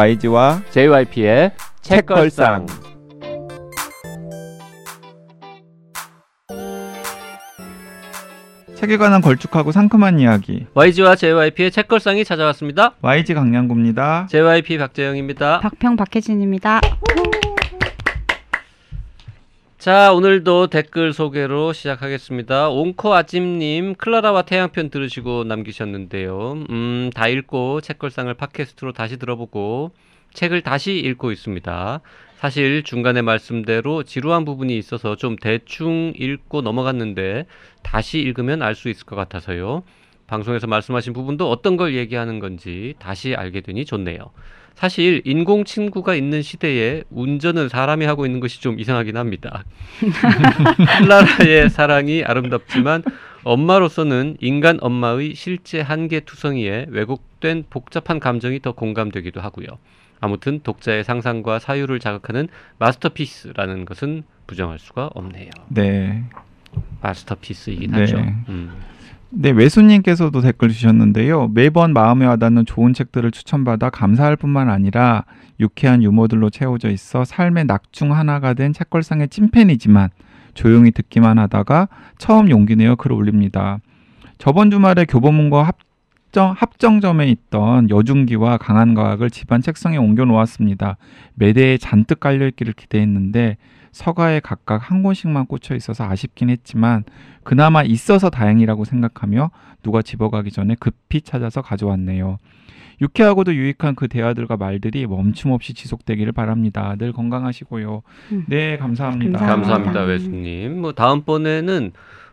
[0.00, 1.52] YG와 JYP의
[1.82, 2.64] 책걸상.
[8.76, 12.94] 책에 관한 걸쭉하고 상큼한 이야기 YG와 JYP의 책걸상이 찾아왔습니다.
[13.02, 14.28] YG 강량구입니다.
[14.30, 15.60] JYP 박재영입니다.
[15.60, 16.80] 박평 박혜진입니다.
[19.80, 22.68] 자, 오늘도 댓글 소개로 시작하겠습니다.
[22.68, 26.66] 옹코 아찜님, 클라라와 태양편 들으시고 남기셨는데요.
[26.68, 29.92] 음, 다 읽고 책걸상을 팟캐스트로 다시 들어보고
[30.34, 32.00] 책을 다시 읽고 있습니다.
[32.36, 37.46] 사실 중간에 말씀대로 지루한 부분이 있어서 좀 대충 읽고 넘어갔는데
[37.82, 39.82] 다시 읽으면 알 수 있을 것 같아서요.
[40.26, 44.30] 방송에서 말씀하신 부분도 어떤 걸 얘기하는 건지 다시 알게 되니 좋네요.
[44.74, 49.64] 사실 인공 친구가 있는 시대에 운전은 사람이 하고 있는 것이 좀 이상하긴 합니다.
[50.98, 53.02] 클라라의 사랑이 아름답지만
[53.44, 59.66] 엄마로서는 인간 엄마의 실제 한계 투성이에 왜곡된 복잡한 감정이 더 공감되기도 하고요.
[60.20, 65.50] 아무튼 독자의 상상과 사유를 자극하는 마스터피스라는 것은 부정할 수가 없네요.
[65.68, 66.22] 네.
[67.00, 68.00] 마스터피스이긴 네.
[68.00, 68.18] 하죠.
[68.18, 68.72] 음.
[69.32, 71.52] 네, 외수님께서도 댓글 주셨는데요.
[71.54, 75.24] 매번 마음에 와닿는 좋은 책들을 추천받아 감사할 뿐만 아니라
[75.60, 80.10] 유쾌한 유머들로 채워져 있어 삶의 낙중 하나가 된 책걸상의 찐팬이지만
[80.54, 83.78] 조용히 듣기만 하다가 처음 용기 내어 글을 올립니다.
[84.38, 90.96] 저번 주말에 교보문고 합정, 합정점에 있던 여중기와 강한 과학을 집안 책상에 옮겨 놓았습니다.
[91.34, 93.58] 매대에 잔뜩 깔려 있기를 기대했는데
[93.92, 97.04] 서가에 각각 한 권씩만 꽂혀 있어서 아쉽긴 했지만
[97.42, 99.50] 그나마 있어서 다행이라고 생각하며
[99.82, 102.38] 누가 집어가기 전에 급히 찾아서 가져왔네요.
[103.02, 106.96] 유쾌하고도 유익한 그 대화들과 말들이 멈춤 없이 지속되기를 바랍니다.
[106.98, 108.02] 늘 건강하시고요.
[108.32, 108.44] 음.
[108.46, 109.38] 네, 감사합니다.
[109.38, 109.72] 감사합니다.
[109.72, 110.80] 감사합니다, 외수님.
[110.82, 111.92] 뭐 다음번에는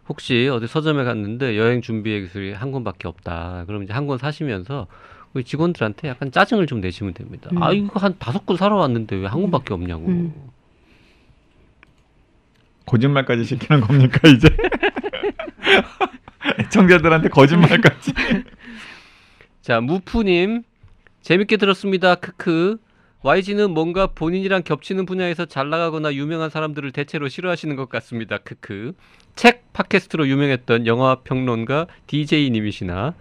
[0.09, 3.63] 혹시 어디 서점에 갔는데 여행 준비 기술이 한 권밖에 없다.
[3.67, 4.87] 그럼 이제 한 권 사시면서
[5.33, 7.49] 우리 직원들한테 약간 짜증을 좀 내시면 됩니다.
[7.53, 7.63] 음.
[7.63, 10.05] 아 이거 한 다섯 권 사러 왔는데 왜 한 권밖에 없냐고.
[10.07, 10.33] 음.
[12.87, 14.47] 거짓말까지 시키는 겁니까 이제?
[16.59, 18.13] 애청자들한테 거짓말까지.
[19.61, 20.63] 자 무프님
[21.21, 22.15] 재밌게 들었습니다.
[22.15, 22.77] 크크.
[23.23, 28.37] YG는 뭔가 본인이랑 겹치는 분야에서 잘 나가거나 유명한 사람들을 대체로 싫어하시는 것 같습니다.
[28.37, 28.93] 크크.
[29.35, 33.13] 책 팟캐스트로 유명했던 영화 평론가 DJ님이시나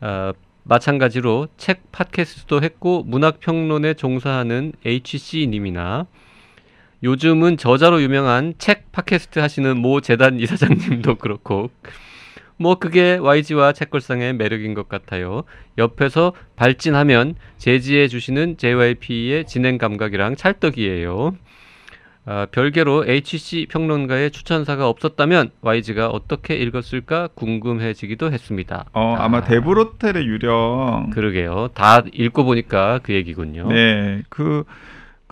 [0.00, 0.32] 어,
[0.64, 6.06] 마찬가지로 책 팟캐스트도 했고 문학 평론에 종사하는 HC님이나
[7.04, 11.70] 요즘은 저자로 유명한 책 팟캐스트 하시는 모 재단 이사장님도 그렇고
[12.56, 15.44] 뭐 그게 YG와 책걸상의 매력인 것 같아요.
[15.76, 21.36] 옆에서 발진하면 제지해 주시는 JYP의 진행 감각이랑 찰떡이에요.
[22.26, 28.86] 아, 별개로 HC 평론가의 추천사가 없었다면 YG가 어떻게 읽었을까 궁금해지기도 했습니다.
[28.94, 31.10] 어, 아마 아, 데브로텔의 유령.
[31.12, 31.68] 그러게요.
[31.74, 33.68] 다 읽고 보니까 그 얘기군요.
[33.68, 34.64] 네, 그,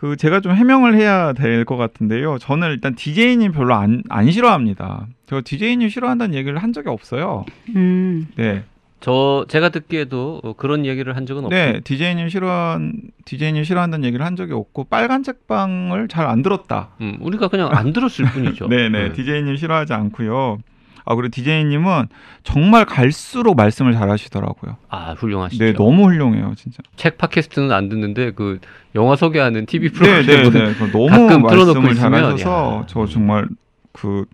[0.03, 2.39] 그 제가 좀 해명을 해야 될 것 같은데요.
[2.39, 5.07] 저는 일단 DJ님 별로 안, 안 싫어합니다.
[5.27, 7.45] 저 DJ님 싫어한다는 얘기를 한 적이 없어요.
[7.77, 8.27] 음.
[8.35, 8.65] 네,
[8.99, 11.73] 저 제가 듣기에도 어, 그런 얘기를 한 적은 없어요.
[11.75, 12.95] 네, DJ님 싫어한
[13.27, 16.89] DJ님 싫어한다는 얘기를 한 적이 없고 빨간 책방을 잘 안 들었다.
[17.01, 18.67] 음, 우리가 그냥 안 들었을 뿐이죠.
[18.75, 19.13] 네, 네, 음.
[19.13, 20.59] DJ님 싫어하지 않고요.
[21.05, 22.09] 아 그리고 DJ님은
[22.45, 24.77] 정말 갈수록 말씀을 잘하시더라고요.
[24.89, 25.65] 아 훌륭하시죠.
[25.65, 26.79] 네, 너무 훌륭해요, 진짜.
[26.97, 28.59] 책 팟캐스트는 안 듣는데 그
[28.95, 30.75] 영화 소개하는 TV 네, 프로그램은 네, 네.
[30.75, 32.85] 그 너무 가끔 말씀을 잘하셔서 야.
[32.87, 33.47] 저 정말
[33.93, 34.25] 그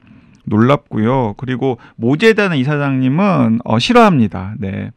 [0.44, 1.34] 놀랍고요.
[1.36, 4.54] 그리고 모재단 이사장님은 어, 싫어합니다.
[4.58, 4.90] 네.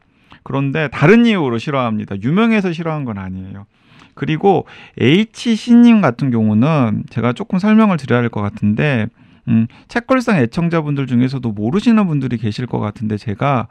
[0.44, 2.16] 그런데 다른 이유로 싫어합니다.
[2.24, 3.66] 유명해서 싫어한 건 아니에요.
[4.14, 4.66] 그리고
[5.00, 9.08] HC님 같은 경우는 제가 조금 설명을 드려야 할 것 같은데
[9.48, 13.68] 음, 책걸상 애청자분들 중에서도 모르시는 분들이 계실 것 같은데 제가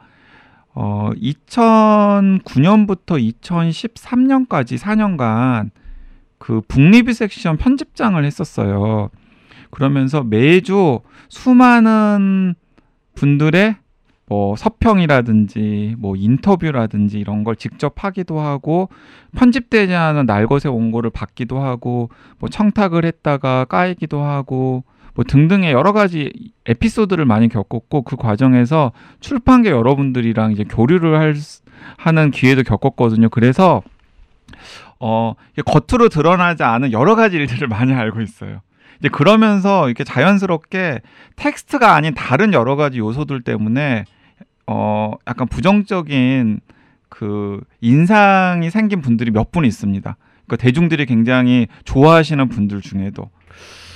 [0.73, 5.71] 어, 2009년부터 2013년까지 4년간
[6.37, 9.09] 그 북리뷰 섹션 편집장을 했었어요.
[9.69, 10.99] 그러면서 매주
[11.29, 12.55] 수많은
[13.15, 13.75] 분들의
[14.31, 18.87] 뭐 서평이라든지 뭐 인터뷰라든지 이런 걸 직접 하기도 하고
[19.35, 22.09] 편집되지 않은 날것의 원고를 받기도 하고
[22.39, 26.31] 뭐 청탁을 했다가 까이기도 하고 뭐 등등의 여러 가지
[26.65, 31.61] 에피소드를 많이 겪었고 그 과정에서 출판계 여러분들이랑 이제 교류를 할 수-
[31.97, 33.29] 하는 기회도 겪었거든요.
[33.29, 33.81] 그래서
[34.99, 35.33] 어
[35.65, 38.61] 겉으로 드러나지 않은 여러 가지 일들을 많이 알고 있어요.
[38.99, 41.01] 이제 그러면서 이렇게 자연스럽게
[41.35, 44.05] 텍스트가 아닌 다른 여러 가지 요소들 때문에
[44.67, 46.59] 어 약간 부정적인
[47.09, 50.15] 그 인상이 생긴 분들이 몇 분 있습니다.
[50.47, 53.29] 그 대중들이 굉장히 좋아하시는 분들 중에도 왜-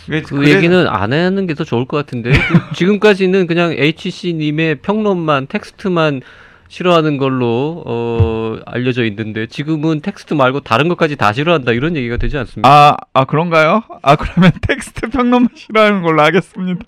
[0.07, 2.36] 그 그래- 얘기는 안 하는 게 더 좋을 것 같은데 그
[2.75, 6.22] 지금까지는 그냥 HC 님의 평론만 텍스트만
[6.68, 12.38] 싫어하는 걸로 어, 알려져 있는데 지금은 텍스트 말고 다른 것까지 다 싫어한다 이런 얘기가 되지
[12.40, 12.68] 않습니까?
[12.69, 13.84] 아, 아 그런가요?
[14.02, 16.84] 아 그러면 텍스트 평론만 싫어하는 걸로 하겠습니다.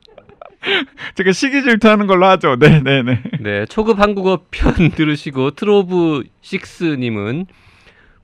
[1.15, 2.57] 제가 시기 질투하는 걸로 하죠.
[2.57, 3.21] 네, 네, 네.
[3.39, 7.45] 네, 초급 한국어 편 들으시고 트로브 식스님은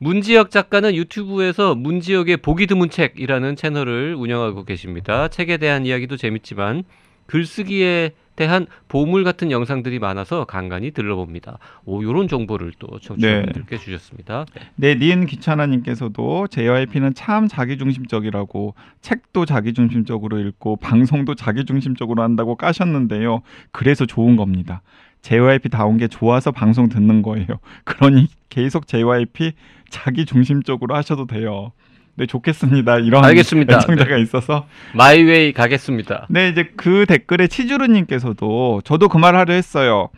[0.03, 5.29] 문지혁 작가는 유튜브에서 문지혁의 보기 드문 책이라는 채널을 운영하고 계십니다.
[5.29, 6.83] 책에 대한 이야기도 재밌지만
[7.25, 11.57] 글쓰기에 대한 보물 같은 영상들이 많아서 간간히 들러봅니다.
[11.85, 14.45] 오, 요런 정보를 또 청취자분들께 주셨습니다.
[14.75, 23.41] 네, 니은 귀찮아님께서도 JYP는 참 자기중심적이라고 책도 자기중심적으로 읽고 방송도 자기중심적으로 한다고 까셨는데요.
[23.71, 24.81] 그래서 좋은 겁니다.
[25.23, 27.47] JYP 다운 게 좋아서 방송 듣는 거예요.
[27.85, 29.53] 그러니 계속 JYP
[29.89, 31.71] 자기 중심적으로 하셔도 돼요.
[32.15, 32.99] 네, 좋겠습니다.
[32.99, 33.77] 이런 알겠습니다.
[33.77, 34.67] 애청자가 있어서.
[34.93, 36.27] 마이웨이 가겠습니다.
[36.29, 40.09] 네, 이제 그 댓글에 치주르님께서도 저도 그 말 하려 했어요.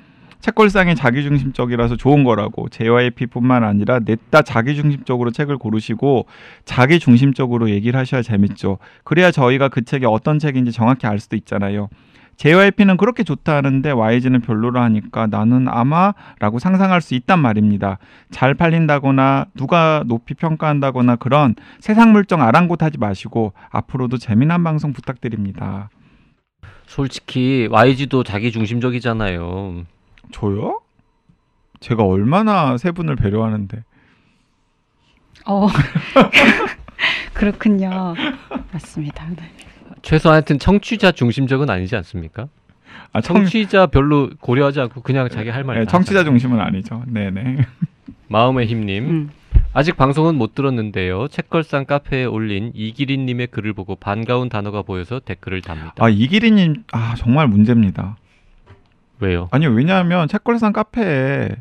[0.41, 6.27] 책걸상이 자기중심적이라서 좋은 거라고 JYP뿐만 아니라 넷다 자기중심적으로 책을 고르시고
[6.65, 8.77] 자기중심적으로 얘기를 하셔야 재밌죠.
[9.03, 11.87] 그래야 저희가 그 책이 어떤 책인지 정확히 알 수도 있잖아요.
[12.37, 17.97] JYP는 그렇게 좋다 하는데 YG는 별로라 하니까 나는 아마라고 상상할 수 있단 말입니다.
[18.29, 25.89] 잘 팔린다거나 누가 높이 평가한다거나 그런 세상 물정 아랑곳하지 마시고 앞으로도 재미난 방송 부탁드립니다.
[26.87, 29.85] 솔직히 YG도 자기 중심적이잖아요.
[30.31, 30.81] 저요?
[31.79, 33.83] 제가 얼마나 세 분을 배려하는데.
[35.45, 35.67] 어.
[37.33, 38.15] 그렇군요.
[38.71, 39.27] 맞습니다.
[39.35, 39.51] 네.
[40.01, 42.47] 최소 하여튼 청취자 중심적은 아니지 않습니까?
[43.11, 45.79] 아, 청, 청취자 별로 고려하지 않고 그냥 자기 할 말.
[45.79, 47.03] 네, 청취자 중심은 아니죠.
[47.07, 47.65] 네네.
[48.27, 49.09] 마음의 힘님.
[49.09, 49.29] 음.
[49.73, 51.27] 아직 방송은 못 들었는데요.
[51.27, 55.93] 책걸상 카페에 올린 이기린님의 글을 보고 반가운 단어가 보여서 댓글을 답니다.
[55.99, 58.17] 아 이기리님 아 정말 문제입니다.
[59.19, 59.49] 왜요?
[59.51, 61.57] 아니요 왜냐하면 책걸상 카페에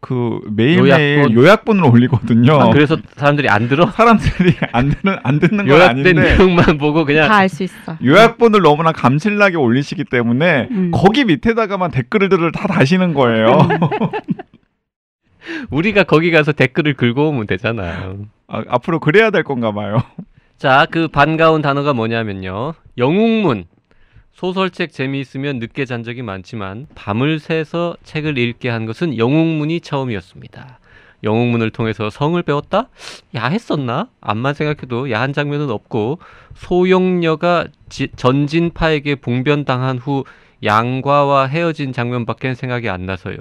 [0.00, 1.32] 그 매일매일 요약본.
[1.34, 1.78] 요약본.
[1.78, 2.52] 을 올리거든요.
[2.60, 3.86] 아, 그래서 사람들이 안 들어?
[3.90, 7.96] 사람들이 안 듣는 안 듣는 건 요약된 아닌데 내용만 보고 그냥 다 알 수 있어.
[8.04, 10.90] 요약본을 너무나 감칠나게 올리시기 때문에 음.
[10.92, 13.58] 거기 밑에다가만 댓글들을 다 다시는 거예요.
[15.70, 18.18] 우리가 거기 가서 댓글을 긁어 오면 되잖아요.
[18.48, 20.02] 아, 앞으로 그래야 될 건가 봐요.
[20.58, 22.74] 자, 그 반가운 단어가 뭐냐면요.
[22.98, 23.64] 영웅문.
[24.42, 30.78] 소설책 재미있으면 늦게 잔 적이 많지만 밤을 새서 책을 읽게 한 것은 영웅문이 처음이었습니다.
[31.24, 32.88] 영웅문을 통해서 성을 배웠다?
[33.34, 34.06] 야했었나?
[34.20, 36.20] 암만 생각해도 야한 장면은 없고
[36.54, 40.22] 소용녀가 지- 전진파에게 봉변당한 후
[40.62, 43.38] 양과와 헤어진 장면밖엔 생각이 안 나서요.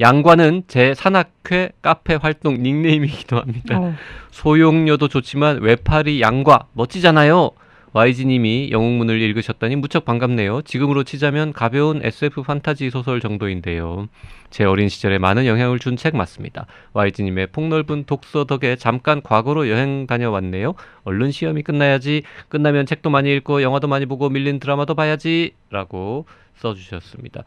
[0.00, 3.78] 양과는 제 산악회 카페 활동 닉네임이기도 합니다.
[3.78, 3.94] 어.
[4.32, 7.52] 소용료도 좋지만 외팔이 양과 멋지잖아요.
[7.96, 10.60] YG님이 영웅문을 읽으셨다니 무척 반갑네요.
[10.66, 14.08] 지금으로 치자면 가벼운 SF 판타지 소설 정도인데요.
[14.50, 16.66] 제 어린 시절에 많은 영향을 준 책 맞습니다.
[16.92, 20.74] YG님의 폭넓은 독서 덕에 잠깐 과거로 여행 다녀왔네요.
[21.04, 22.24] 얼른 시험이 끝나야지.
[22.50, 25.54] 끝나면 책도 많이 읽고 영화도 많이 보고 밀린 드라마도 봐야지.
[25.70, 26.26] 라고
[26.56, 27.44] 써주셨습니다.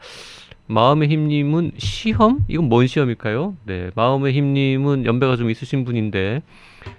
[0.66, 2.44] 마음의 힘님은 시험?
[2.48, 3.56] 이건 뭔 시험일까요?
[3.66, 6.42] 네, 마음의 힘님은 연배가 좀 있으신 분인데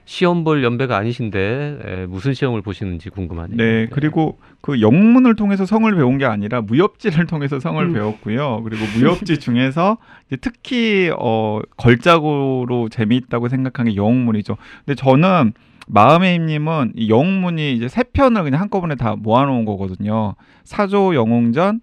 [0.06, 3.57] 시험 볼 연배가 아니신데 에, 무슨 시험을 보시는지 궁금하네요.
[3.57, 7.94] 네, 그리고 그 영문을 통해서 성을 배운 게 아니라 무협지를 통해서 성을 음.
[7.94, 8.62] 배웠고요.
[8.63, 9.97] 그리고 무협지 중에서
[10.42, 14.57] 특히 어 걸작으로 재미있다고 생각한 게 영웅문이죠.
[14.85, 15.54] 근데 저는
[15.88, 20.35] 마음의 힘님은 이 영웅문이 이제 세 편을 그냥 한꺼번에 다 모아놓은 거거든요.
[20.64, 21.81] 사조 영웅전,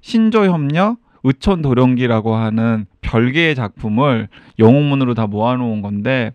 [0.00, 6.32] 신조 협려, 의천 도룡기라고 하는 별개의 작품을 영웅문으로 다 모아놓은 건데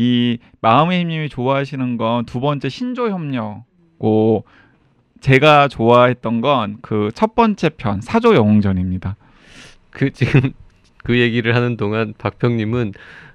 [0.00, 4.44] 이 마음의 힘님이 좋아하시는 건 두 번째 신조 협려고
[5.20, 9.16] 제가 좋아했던 건 그 첫 번째 편 사조 영웅전입니다.
[9.90, 10.52] 그 지금
[11.02, 12.92] 그 얘기를 하는 동안 박평님은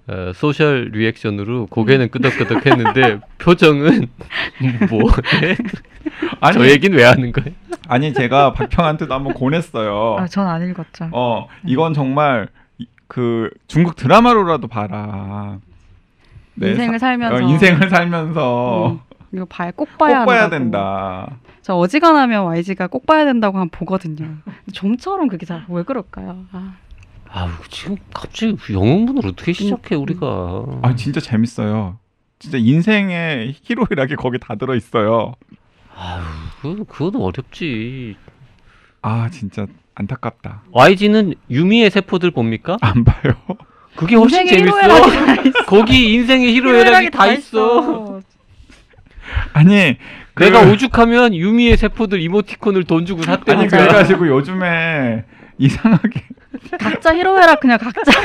[0.08, 4.08] 어, 소셜 리액션으로 고개는 끄덕끄덕 했는데 표정은
[4.90, 5.02] 뭐?
[6.42, 7.52] 아니 저 얘기는 왜 하는 거예요?
[7.88, 10.16] 아니 제가 박평한테도 한번 권했어요.
[10.20, 11.10] 아, 전 안 읽었죠.
[11.12, 15.60] 어 이건 정말 이- 그 중국 드라마로라도 봐라.
[16.56, 19.00] 네, 인생을 사- 살면서 어, 인생을 살면서 음,
[19.34, 20.50] 이거 봐야 꼭꼭 봐야 봐야 한다고.
[20.64, 21.38] 된다.
[21.62, 24.38] 저 어지간하면 YG가 꼭 봐야 된다고 하면 보거든요.
[24.74, 26.46] 좀처럼 그게 잘 왜 그럴까요?
[26.52, 26.76] 아,
[27.30, 30.02] 아우 지금 갑자기 영웅문을 어떻게 시작해 음.
[30.02, 30.66] 우리가?
[30.84, 31.98] 아 진짜 재밌어요.
[32.40, 35.34] 진짜 인생의 히로이라게 거기 다 들어 있어요.
[35.96, 36.22] 아유
[36.62, 38.18] 그 그거는 어렵지.
[39.02, 40.64] 아 진짜 안타깝다.
[40.72, 42.78] YG는 유미의 세포들 봅니까?
[42.82, 43.34] 안 봐요.
[43.96, 44.80] 그게 훨씬 재밌어.
[44.82, 45.64] 다.
[45.68, 48.20] 거기 인생의 히로애락이 다 있어.
[49.54, 49.98] 아니
[50.34, 53.54] 그- 내가 오죽하면 유미의 세포들 이모티콘을 돈 주고 샀다니까.
[53.62, 55.24] 아니 그래가지고 요즘에
[55.60, 56.24] 이상하게
[56.80, 58.22] 각자 히로해라 그냥 각자가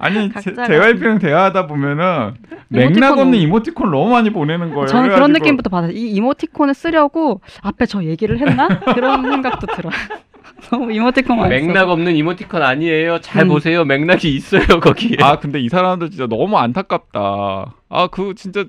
[0.00, 2.34] 아니 JYP랑 대화하다 보면은
[2.68, 4.86] 맥락 없는 이모티콘 너무 많이 보내는 거예요.
[4.86, 5.90] 저는 그런 느낌부터 받아요.
[5.92, 8.68] 이 이모티콘을 쓰려고 앞에 저 얘기를 했나?
[8.94, 9.92] 그런 생각도 들어요.
[10.70, 11.88] 너무 이모티콘 많이 맥락.
[11.88, 13.20] 없는 이모티콘 아니에요.
[13.20, 13.48] 잘 음.
[13.48, 13.84] 보세요.
[13.84, 15.16] 맥락이 있어요 거기에.
[15.22, 17.74] 아 근데 이 사람들 진짜 너무 안타깝다.
[17.90, 18.64] 아 그 진짜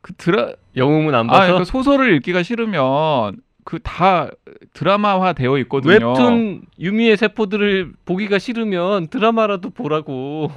[0.00, 4.28] 그 드라 영웅은 안아 봐서 그 소설을 읽기가 싫으면 그 다
[4.74, 5.92] 드라마화 되어 있거든요.
[6.12, 10.50] 웹툰 유미의 세포들을 보기가 싫으면 드라마라도 보라고.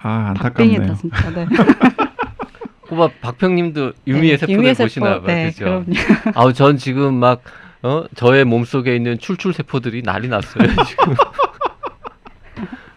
[0.00, 0.94] 아 박빙이다 안타깝네요.
[0.96, 1.30] 진짜.
[1.30, 1.46] 네.
[2.88, 5.22] 꼬바 박평님도 유미의 네, 세포들 유미의 세포, 보시나 봐요.
[5.26, 5.64] 네, 그죠?
[5.64, 5.92] 그럼요.
[6.34, 7.42] 아우 전 지금 막
[7.82, 8.04] 어?
[8.16, 11.14] 저의 몸속에 있는 출출 세포들이 난리 났어요 지금.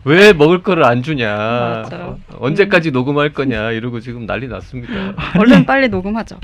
[0.03, 1.35] 왜 먹을 거를 안 주냐?
[1.35, 1.97] 맞아.
[1.97, 3.69] 어, 언제까지 녹음할 거냐?
[3.71, 5.13] 이러고 지금 난리 났습니다.
[5.37, 6.39] 얼른 빨리 녹음하죠.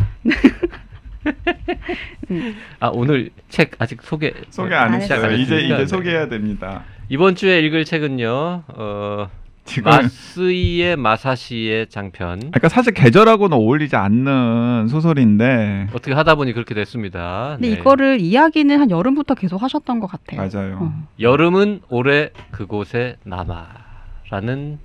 [2.79, 5.19] 아 오늘 책 아직 소개 소개 안안 했어요.
[5.19, 5.38] 했어요.
[5.38, 5.65] 이제 네.
[5.65, 6.84] 이제 소개해야 됩니다.
[7.10, 8.63] 이번 주에 읽을 책은요.
[8.67, 9.29] 어,
[9.63, 12.39] 지금 마스이의 마사시의 장편.
[12.39, 17.55] 그러니까 사실 계절하고는 어울리지 않는 소설인데 어떻게 하다 보니 그렇게 됐습니다.
[17.60, 17.75] 근데 네.
[17.75, 20.50] 이거를 이야기는 한 여름부터 계속 하셨던 것 같아요.
[20.50, 20.77] 맞아요.
[20.81, 21.07] 어.
[21.19, 24.79] 여름은 올해 그곳에 남아라는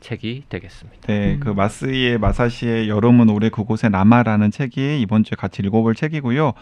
[0.00, 1.06] 책이 되겠습니다.
[1.06, 1.40] 네, 음.
[1.40, 6.52] 그 마스이의 마사시의 여름은 올해 그곳에 남아라는 책이 이번 주에 같이 읽어볼 책이고요.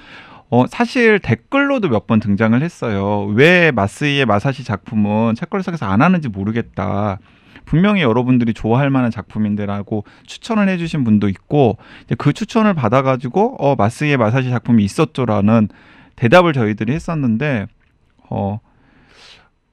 [0.50, 3.24] 어, 사실 댓글로도 몇 번 등장을 했어요.
[3.34, 7.18] 왜 마스이의 마사시 작품은 책걸상에서 안 하는지 모르겠다.
[7.66, 14.16] 분명히 여러분들이 좋아할 만한 작품인데라고 추천을 해주신 분도 있고 이제 그 추천을 받아가지고 어 마스이의
[14.16, 15.68] 마사시 작품이 있었죠라는
[16.16, 17.66] 대답을 저희들이 했었는데
[18.30, 18.58] 어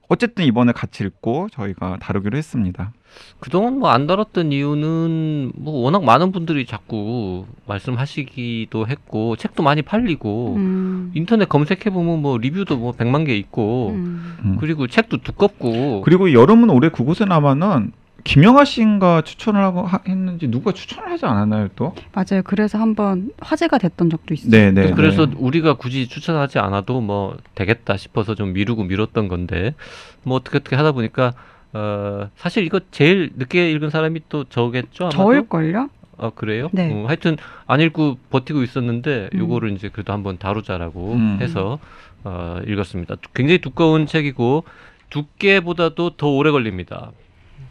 [0.08, 2.94] 어쨌든 이번에 같이 읽고 저희가 다루기로 했습니다.
[3.40, 10.56] 그동안 뭐 안 다뤘던 이유는 뭐 워낙 많은 분들이 자꾸 말씀하시기도 했고 책도 많이 팔리고
[10.58, 11.12] 음.
[11.16, 14.38] 인터넷 검색해 보면 뭐 리뷰도 뭐 100만 개 있고 음.
[14.44, 14.58] 음.
[14.60, 17.92] 그리고 책도 두껍고 그리고 여름은 올해 그곳에 남아는
[18.26, 21.94] 김영하 씨인가 추천을 하고 하- 했는지 누가 추천을 하지 않았나요 또?
[22.12, 22.42] 맞아요.
[22.44, 24.50] 그래서 한번 화제가 됐던 적도 있어요.
[24.50, 24.92] 네, 네.
[24.94, 25.36] 그래서 네.
[25.38, 29.76] 우리가 굳이 추천하지 않아도 뭐 되겠다 싶어서 좀 미루고 미뤘던 건데
[30.24, 31.34] 뭐 어떻게 어떻게 하다 보니까
[31.74, 35.90] 어 사실 이거 제일 늦게 읽은 사람이 또 저겠죠 아마도 저일걸요?
[36.18, 36.70] 아 그래요?
[36.72, 36.92] 네.
[36.92, 39.40] 어, 하여튼 안 읽고 버티고 있었는데 음.
[39.40, 41.38] 요거를 이제 그래도 한번 다루자라고 음.
[41.42, 41.78] 해서
[42.24, 43.18] 어, 읽었습니다.
[43.36, 44.64] 굉장히 두꺼운 책이고
[45.12, 47.12] 두께보다도 더 오래 걸립니다.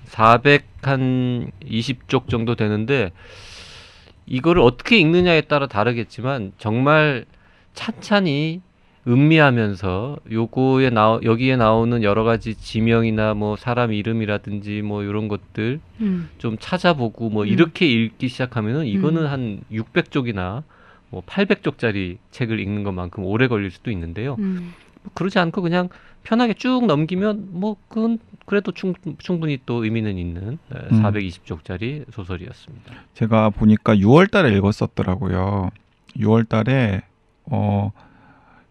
[0.04, 3.10] 400 한 20쪽 정도 되는데
[4.26, 7.24] 이거를 어떻게 읽느냐에 따라 다르겠지만 정말
[7.74, 8.60] 찬찬히
[9.06, 16.30] 음미하면서 요거에 나 여기에 나오는 여러 가지 지명이나 뭐 사람 이름이라든지 뭐 이런 것들 음.
[16.38, 17.48] 좀 찾아보고 뭐 음.
[17.48, 19.26] 이렇게 읽기 시작하면은 이거는 음.
[19.26, 20.62] 한 600쪽이나
[21.10, 24.36] 뭐 800쪽짜리 책을 읽는 것만큼 오래 걸릴 수도 있는데요.
[24.38, 24.72] 음.
[25.02, 25.90] 뭐 그러지 않고 그냥
[26.24, 31.02] 편하게 쭉 넘기면 뭐 그건 그래도 충, 충분히 또 의미는 있는 음.
[31.02, 32.92] 420쪽짜리 소설이었습니다.
[33.14, 35.70] 제가 보니까 6월 달에 읽었었더라고요.
[36.18, 37.02] 6월 달에
[37.46, 37.92] 어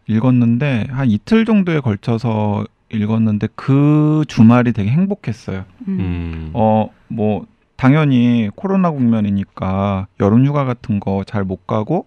[0.07, 5.65] 읽었는데 한 이틀 정도에 걸쳐서 읽었는데 그 주말이 되게 행복했어요.
[5.87, 5.99] 음.
[5.99, 6.51] 음.
[6.53, 7.45] 어뭐
[7.75, 12.05] 당연히 코로나 국면이니까 여름 휴가 같은 거 잘 못 가고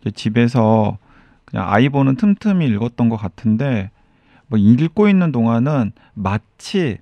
[0.00, 0.98] 이제 집에서
[1.44, 3.90] 그냥 아이 보는 틈틈이 읽었던 것 같은데
[4.48, 6.98] 뭐 읽고 있는 동안은 마치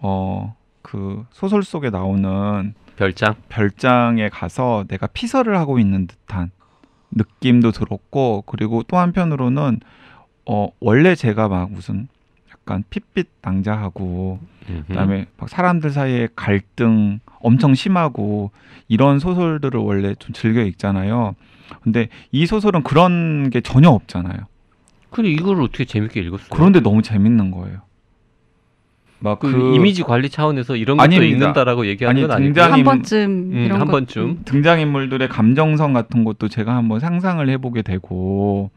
[0.00, 3.34] 어 그 소설 속에 나오는 별장.
[3.48, 6.52] 별장에 가서 내가 피서를 하고 있는 듯한
[7.10, 9.80] 느낌도 들었고 그리고 또 한편으로는
[10.48, 12.06] 어 원래 제가 막 무슨
[12.52, 14.38] 약간 핏빛 낭자하고
[14.70, 14.84] 음흠.
[14.86, 18.52] 그다음에 막 사람들 사이에 갈등 엄청 심하고
[18.86, 21.34] 이런 소설들을 원래 좀 즐겨 읽잖아요.
[21.82, 24.38] 근데 이 소설은 그런 게 전혀 없잖아요.
[25.16, 26.48] 근데 이걸 어떻게 재밌게 읽었어요?
[26.50, 27.78] 그런데 너무 재밌는 거예요.
[29.18, 31.24] 막 그, 그 이미지 관리 차원에서 이런 것도 아닙니다.
[31.34, 33.18] 읽는다라고 얘기하는 아니, 건 아니고 등장인- 한 번쯤
[33.52, 34.22] 음, 이런 한 것- 번쯤.
[34.22, 34.42] 음.
[34.44, 38.70] 등장인물들의 감정선 같은 것도 제가 한번 상상을 해보게 되고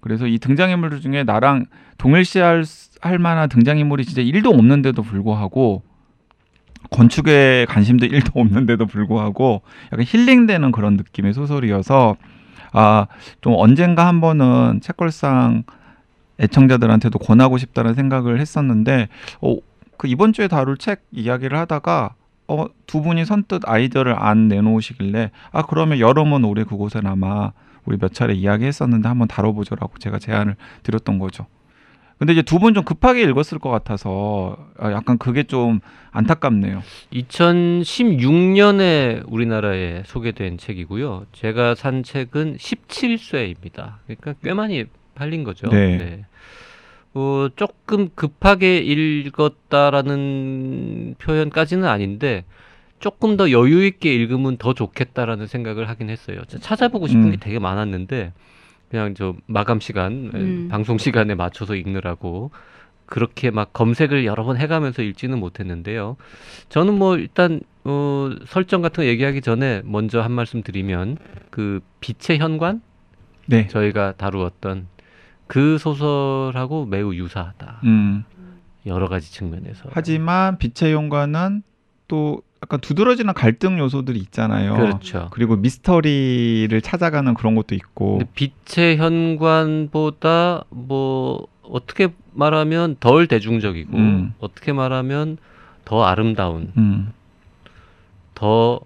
[0.00, 1.64] 그래서 이 등장인물들 중에 나랑
[1.96, 5.82] 동일시할 수- 할 만한 등장인물이 진짜 1도 없는데도 불구하고
[6.90, 12.16] 건축에 관심도 1도 없는데도 불구하고 약간 힐링되는 그런 느낌의 소설이어서
[12.72, 13.06] 아
[13.40, 15.64] 좀 언젠가 한 번은 책걸상
[16.40, 19.08] 애청자들한테도 권하고 싶다는 생각을 했었는데
[19.42, 19.56] 어,
[19.96, 22.14] 그 이번 주에 다룰 책 이야기를 하다가
[22.48, 27.52] 어, 두 분이 선뜻 아이디어를 안 내놓으시길래 아 그러면 여름은 올해 그곳에 남아
[27.84, 31.46] 우리 몇 차례 이야기했었는데 한번 다뤄보죠라고 제가 제안을 드렸던 거죠.
[32.20, 35.80] 근데 이제 두 분 좀 급하게 읽었을 것 같아서 아, 약간 그게 좀
[36.12, 36.82] 안타깝네요.
[37.12, 41.24] 2016년에 우리나라에 소개된 책이고요.
[41.32, 43.94] 제가 산 책은 17쇄입니다.
[44.06, 44.84] 그러니까 꽤 많이
[45.14, 45.68] 팔린 거죠.
[45.70, 46.26] 네.
[47.14, 48.82] 어, 조금 급하게
[49.80, 52.44] 읽었다라는 표현까지는 아닌데
[53.00, 56.42] 조금 더 여유 있게 읽으면 더 좋겠다라는 생각을 하긴 했어요.
[56.46, 57.30] 자- 찾아보고 싶은 음.
[57.30, 58.32] 게 되게 많았는데
[58.90, 60.68] 그냥 저 마감 시간, 에, 음.
[60.68, 62.50] 방송 시간에 맞춰서 읽느라고
[63.06, 66.16] 그렇게 막 검색을 여러 번 해가면서 읽지는 못했는데요.
[66.68, 71.18] 저는 뭐 일단 어, 설정 같은 거 얘기하기 전에 먼저 한 말씀 드리면
[71.50, 72.82] 그 빛의 현관
[73.46, 73.66] 네.
[73.68, 74.86] 저희가 다루었던
[75.46, 77.80] 그 소설하고 매우 유사하다.
[77.84, 78.24] 음.
[78.86, 79.88] 여러 가지 측면에서.
[79.92, 81.62] 하지만 빛의 용과는
[82.06, 84.74] 또 약간 두드러지는 갈등 요소들이 있잖아요.
[84.74, 85.28] 그렇죠.
[85.32, 88.20] 그리고 미스터리를 찾아가는 그런 것도 있고.
[88.34, 94.34] 빛의 현관보다 뭐 어떻게 말하면 덜 대중적이고 음.
[94.40, 95.38] 어떻게 말하면
[95.84, 97.12] 더 아름다운, 음.
[98.34, 98.80] 더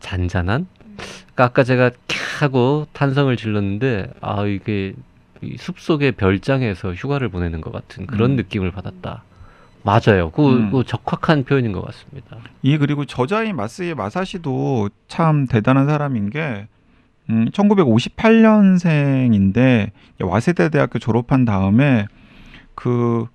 [0.00, 0.66] 잔잔한.
[0.96, 4.94] 그러니까 아까 제가 캬 하고 탄성을 질렀는데 아 이게
[5.40, 8.36] 이 숲속의 별장에서 휴가를 보내는 것 같은 그런 음.
[8.36, 9.22] 느낌을 받았다.
[9.88, 10.30] 맞아요.
[10.32, 10.70] 그, 음.
[10.70, 12.36] 그 적확한 표현인 것 같습니다.
[12.62, 16.68] 이 그리고 저자인 마스의 마사시도 참 대단한 사람인 게
[17.30, 19.90] 음, 1958년생인데
[20.20, 22.06] 와세대 대학교 졸업한 다음에
[22.74, 23.26] 그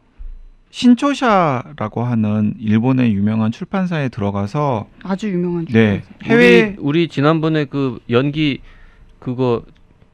[0.69, 6.07] 신초샤라고 하는 일본의 유명한 출판사에 들어가서 아주 유명한 네 주제에서.
[6.23, 8.61] 해외 우리, 우리 지난번에 그 연기
[9.17, 9.63] 그거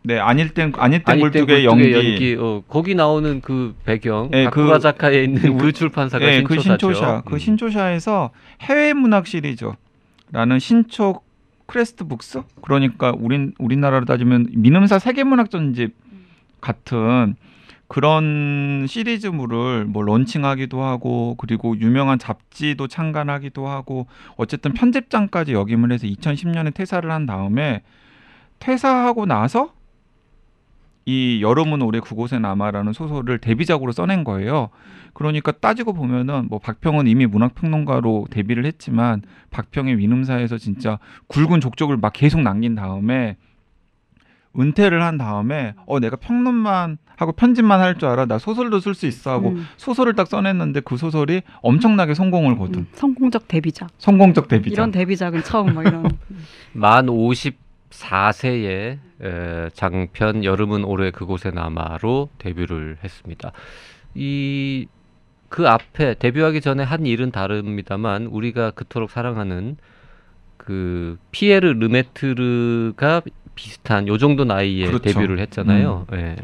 [0.02, 4.62] 네 아닐 땐 아닐 땐 굴뚝의 굴뚝의 연기, 어, 거기 나오는 그 배경 네, 그-
[4.62, 6.94] 가구라자카에 있는 그 출판사가 네, 그 신초사죠.
[6.94, 7.40] 신초샤 그 음.
[7.40, 8.30] 신초샤에서
[8.62, 11.22] 해외 문학 시리즈라는 신초
[11.66, 15.94] 크레스트 북스 그러니까 우린 우리나라로 따지면 민음사 세계 문학 전집
[16.62, 17.36] 같은
[17.90, 26.74] 그런 시리즈물을 뭐 런칭하기도 하고 그리고 유명한 잡지도 창간하기도 하고 어쨌든 편집장까지 역임을 해서 2010년에
[26.74, 27.82] 퇴사를 한 다음에
[28.60, 29.74] 퇴사하고 나서
[31.06, 34.70] 이 여름은 올해 그곳에 남아라는 소설을 데뷔작으로 써낸 거예요.
[35.14, 42.14] 그러니까 따지고 보면은 뭐 박평은 이미 문학평론가로 데뷔를 했지만 박평의 위능사에서 진짜 굵은 족적을 막
[42.14, 43.38] 계속 남긴 다음에
[44.58, 49.06] 은퇴를 한 다음에 어 내가 평론만 하고 편집만 할 줄 알아 나 소설도 쓸 수
[49.06, 53.90] 있어 하고 음, 소설을 딱 써냈는데 그 소설이 엄청나게 성공을 거둔 음, 성공적 데뷔작.
[53.98, 56.06] 성공적 데뷔작 이런 데뷔작은 처음 뭐 이런.
[56.74, 57.10] 만
[57.90, 59.00] 54세에
[59.74, 63.52] 장편 여름은 올해 그곳에 남아로 데뷔를 했습니다.
[64.16, 64.88] 이
[65.50, 69.78] 그 앞에 데뷔하기 전에 한 일은 다릅니다만 우리가 그토록 사랑하는
[70.58, 73.24] 그 피에르 르메트르가
[73.56, 75.04] 비슷한 요 정도 나이에 그렇죠.
[75.12, 76.06] 데뷔를 했잖아요.
[76.14, 76.36] 예.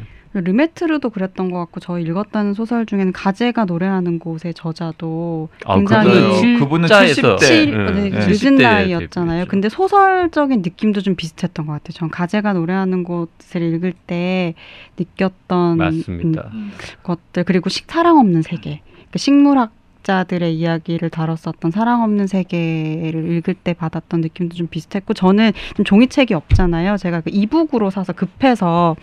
[0.41, 6.09] 르메트르도 그랬던 것 같고 저희 읽었다는 소설 중에는 가제가 노래하는 곳의 저자도 아, 굉장히.
[6.09, 7.39] 그거는 그분은 실자에서 70대.
[7.39, 8.09] 칠- 예, 네, 네.
[8.09, 9.45] 늦은 70대 에 나이였잖아요.
[9.45, 11.91] 근데 소설적인 느낌도 좀 비슷했던 것 같아요.
[11.93, 14.53] 전 가제가 노래하는 곳을 읽을 때
[14.99, 16.49] 느꼈던 맞습니다.
[16.53, 16.71] 음,
[17.03, 19.71] 것들 그리고 식 사랑 없는 세계, 그 식물학
[20.05, 26.35] 자들의 이야기를 다뤘었던 사랑 없는 세계를 읽을 때 받았던 느낌도 좀 비슷했고 저는 좀 종이책이
[26.35, 26.97] 없잖아요.
[26.97, 28.95] 제가 그 이북으로 사서 급해서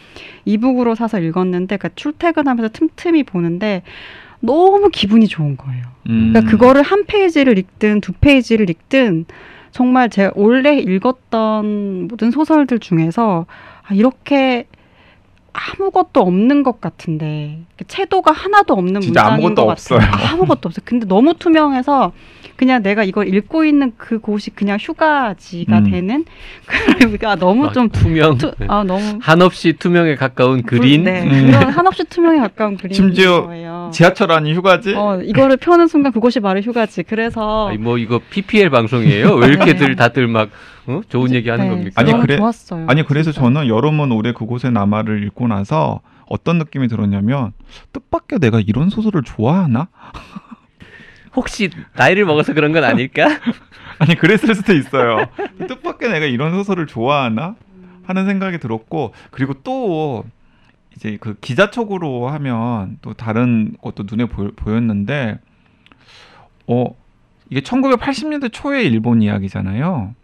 [0.45, 3.83] 이북으로 사서 읽었는데 그 출퇴근하면서 틈틈이 보는데
[4.39, 5.83] 너무 기분이 좋은 거예요.
[6.09, 6.31] 음.
[6.33, 9.27] 그러니까 그거를 한 페이지를 읽든 두 페이지를 읽든
[9.73, 13.47] 정말 제가 원래 읽었던 모든 소설들 중에서
[13.83, 14.67] 아, 이렇게
[15.53, 19.99] 아무것도 없는 것 같은데 채도가 하나도 없는 진짜 문장인 아무것도 것 없어요.
[20.01, 20.27] 같아요.
[20.29, 20.83] 아무것도 없어요.
[20.85, 22.13] 근데 너무 투명해서
[22.57, 25.91] 그냥 내가 이걸 읽고 있는 그 곳이 그냥 휴가지가 음.
[25.91, 26.25] 되는
[26.99, 28.67] 그러니까 너무 막좀 투명 투, 네.
[28.69, 31.51] 아 너무 한없이 투명에 가까운 그린 네, 음.
[31.51, 33.91] 그런 한없이 투명에 가까운 그림인 심지어 거예요.
[33.93, 37.03] 지하철 안이 휴가지 어, 이거를 펴는 순간 그곳이 바로 휴가지.
[37.03, 39.35] 그래서 아니, 뭐 이거 PPL 방송이에요?
[39.35, 39.95] 왜 이렇게들 네.
[39.97, 40.51] 다들 막
[40.87, 41.01] 어?
[41.09, 42.01] 좋은 얘기 하는 네, 겁니까?
[42.01, 42.87] 아니, 그래- 좋았어요.
[42.89, 43.43] 아니 그래서 진짜.
[43.47, 47.53] 저는 여름은 올해 그곳에 남아를 읽고 나서 어떤 느낌이 들었냐면
[47.93, 49.89] 뜻밖의 내가 이런 소설을 좋아하나?
[51.35, 53.27] 혹시 나이를 먹어서 그런 건 아닐까?
[53.99, 55.27] 아니 그랬을 수도 있어요.
[55.69, 57.55] 뜻밖의 내가 이런 소설을 좋아하나
[58.05, 60.25] 하는 생각이 들었고 그리고 또
[60.97, 65.39] 이제 그 기자 촉으로 하면 또 다른 것도 눈에 보, 보였는데
[66.67, 66.85] 어
[67.49, 70.15] 이게 1980년대 초의 일본 이야기잖아요.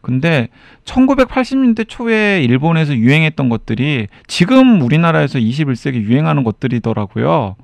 [0.00, 0.48] 근데
[0.84, 7.56] 1980년대 초에 일본에서 유행했던 것들이 지금 우리나라에서 21세기 유행하는 것들이더라고요.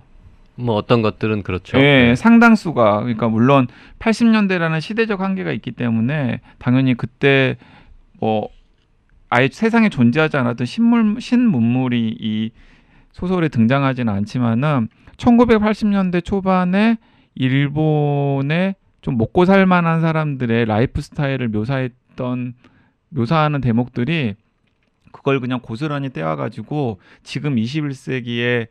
[0.57, 1.79] 뭐 어떤 것들은 그렇죠.
[1.79, 3.67] 예, 상당수가 그러니까 물론
[3.99, 7.57] 80년대라는 시대적 한계가 있기 때문에 당연히 그때
[8.21, 8.49] 뭐
[9.31, 12.51] 아예 세상에 존재하지 않았던 신물 신문물이 이
[13.13, 16.99] 소설에 등장하지는 않지만은 1980년대 초반에
[17.35, 22.55] 일본의 좀 먹고 살 만한 사람들의 라이프 스타일을 묘사했 던
[23.11, 24.35] 묘사하는 대목들이
[25.13, 28.69] 그걸 그냥 고스란히 떼와 가지고 지금 21세기에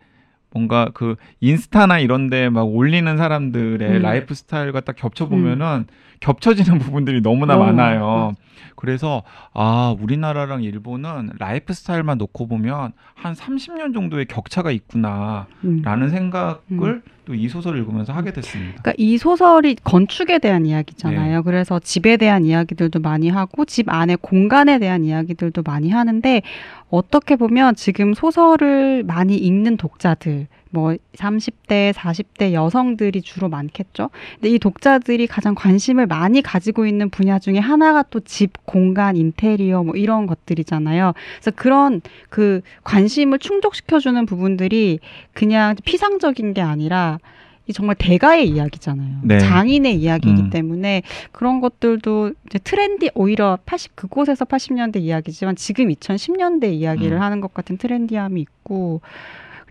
[0.52, 4.02] 뭔가 그 인스타나 이런데 막 올리는 사람들의 음.
[4.02, 5.88] 라이프 스타일과 딱 겹쳐 보면은
[6.24, 8.34] 겹쳐지는 부분들이 너무나 너무 많아요.
[8.76, 16.10] 그래서 아 우리나라랑 일본은 라이프 스타일만 놓고 보면 한 30년 정도의 격차가 있구나라는 음.
[16.10, 18.82] 생각을 또이 소설을 읽으면서 하게 됐습니다.
[18.82, 21.44] 그러니까 이 소설이 건축에 대한 이야기잖아요.
[21.44, 26.42] 그래서 집에 대한 이야기들도 많이 하고 집 안에 공간에 대한 이야기들도 많이 하는데
[26.90, 34.10] 어떻게 보면 지금 소설을 많이 읽는 독자들 뭐 30대, 40대 여성들이 주로 많겠죠.
[34.34, 39.84] 근데 이 독자들이 가장 관심을 많이 가지고 있는 분야 중에 하나가 또 집, 공간, 인테리어
[39.84, 41.14] 뭐 이런 것들이잖아요.
[41.36, 44.98] 그래서 그런 그 관심을 충족시켜 주는 부분들이
[45.34, 47.20] 그냥 피상적인 게 아니라
[47.68, 49.20] 이 정말 대가의 이야기잖아요.
[49.22, 49.38] 네.
[49.38, 50.50] 장인의 이야기이기 음.
[50.50, 57.22] 때문에 그런 것들도 이제 트렌디 오히려 80 그곳에서 80년대 이야기지만 지금 2010년대 이야기를 음.
[57.22, 59.02] 하는 것 같은 트렌디함이 있고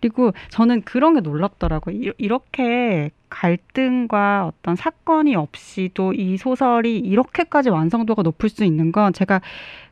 [0.02, 1.94] 그리고 저는 그런 게 놀랍더라고요.
[1.96, 9.40] 이- 이렇게 갈등과 어떤 사건이 없이도 이 소설이 이렇게까지 완성도가 높을 수 있는 건 제가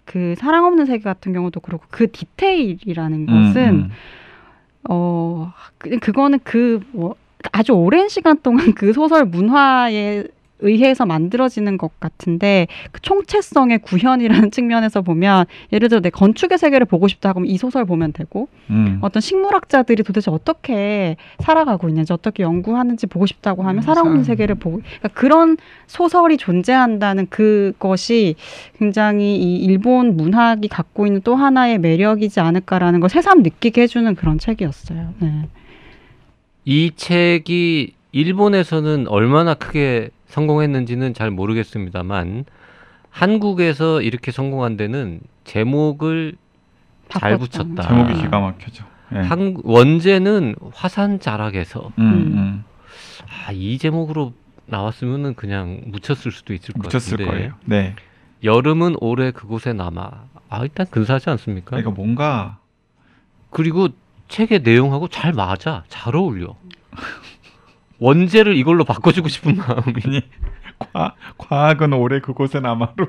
[0.04, 3.90] 그 사랑 없는 세계 같은 경우도 그렇고 그 디테일이라는 것은 음, 음.
[4.90, 7.14] 어, 그, 그거는 그, 뭐,
[7.52, 10.24] 아주 오랜 시간 동안 그 소설 문화에
[10.62, 17.08] 의해서 만들어지는 것 같은데 그 총체성의 구현이라는 측면에서 보면 예를 들어 내 건축의 세계를 보고
[17.08, 18.98] 싶다 하면 이 소설 보면 되고 음.
[19.00, 24.78] 어떤 식물학자들이 도대체 어떻게 살아가고 있는지 어떻게 연구하는지 보고 싶다고 하면 음, 사- 세계를 보고
[24.78, 28.34] 그러니까 그런 소설이 존재한다는 그것이
[28.78, 34.38] 굉장히 이 일본 문학이 갖고 있는 또 하나의 매력이지 않을까라는 걸 새삼 느끼게 해주는 그런
[34.38, 35.14] 책이었어요.
[35.18, 35.48] 네.
[36.64, 42.44] 이 책이 일본에서는 얼마나 크게 성공했는지는 잘 모르겠습니다만
[43.10, 46.36] 한국에서 이렇게 성공한 데는 제목을
[47.08, 47.74] 잘 바꿨잖아요.
[47.74, 47.88] 붙였다.
[47.88, 48.84] 제목이 기가 막혀죠.
[49.12, 49.18] 예.
[49.18, 52.12] 한 원제는 화산 자락에서 음, 음.
[52.38, 52.64] 음.
[53.46, 54.32] 아, 이 제목으로
[54.66, 57.52] 나왔으면은 그냥 묻혔을 수도 있을 것 묻혔을 같은데 거예요.
[57.64, 57.96] 네.
[58.44, 60.10] 여름은 오래 그곳에 남아.
[60.48, 61.70] 아 일단 근사하지 않습니까?
[61.70, 62.58] 그러니까 뭔가
[63.50, 63.88] 그리고
[64.28, 66.54] 책의 내용하고 잘 맞아, 잘 어울려.
[68.00, 69.94] 원제를 이걸로 바꿔주고 싶은 마음이.
[70.04, 70.22] 아니
[70.78, 73.08] 과, 과학은 오래 그곳에 남아로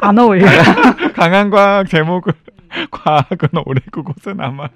[0.00, 0.46] 안 어울려.
[1.14, 2.32] 강한 과학 제목을
[2.90, 4.74] 과학은 오래 그곳에 남아로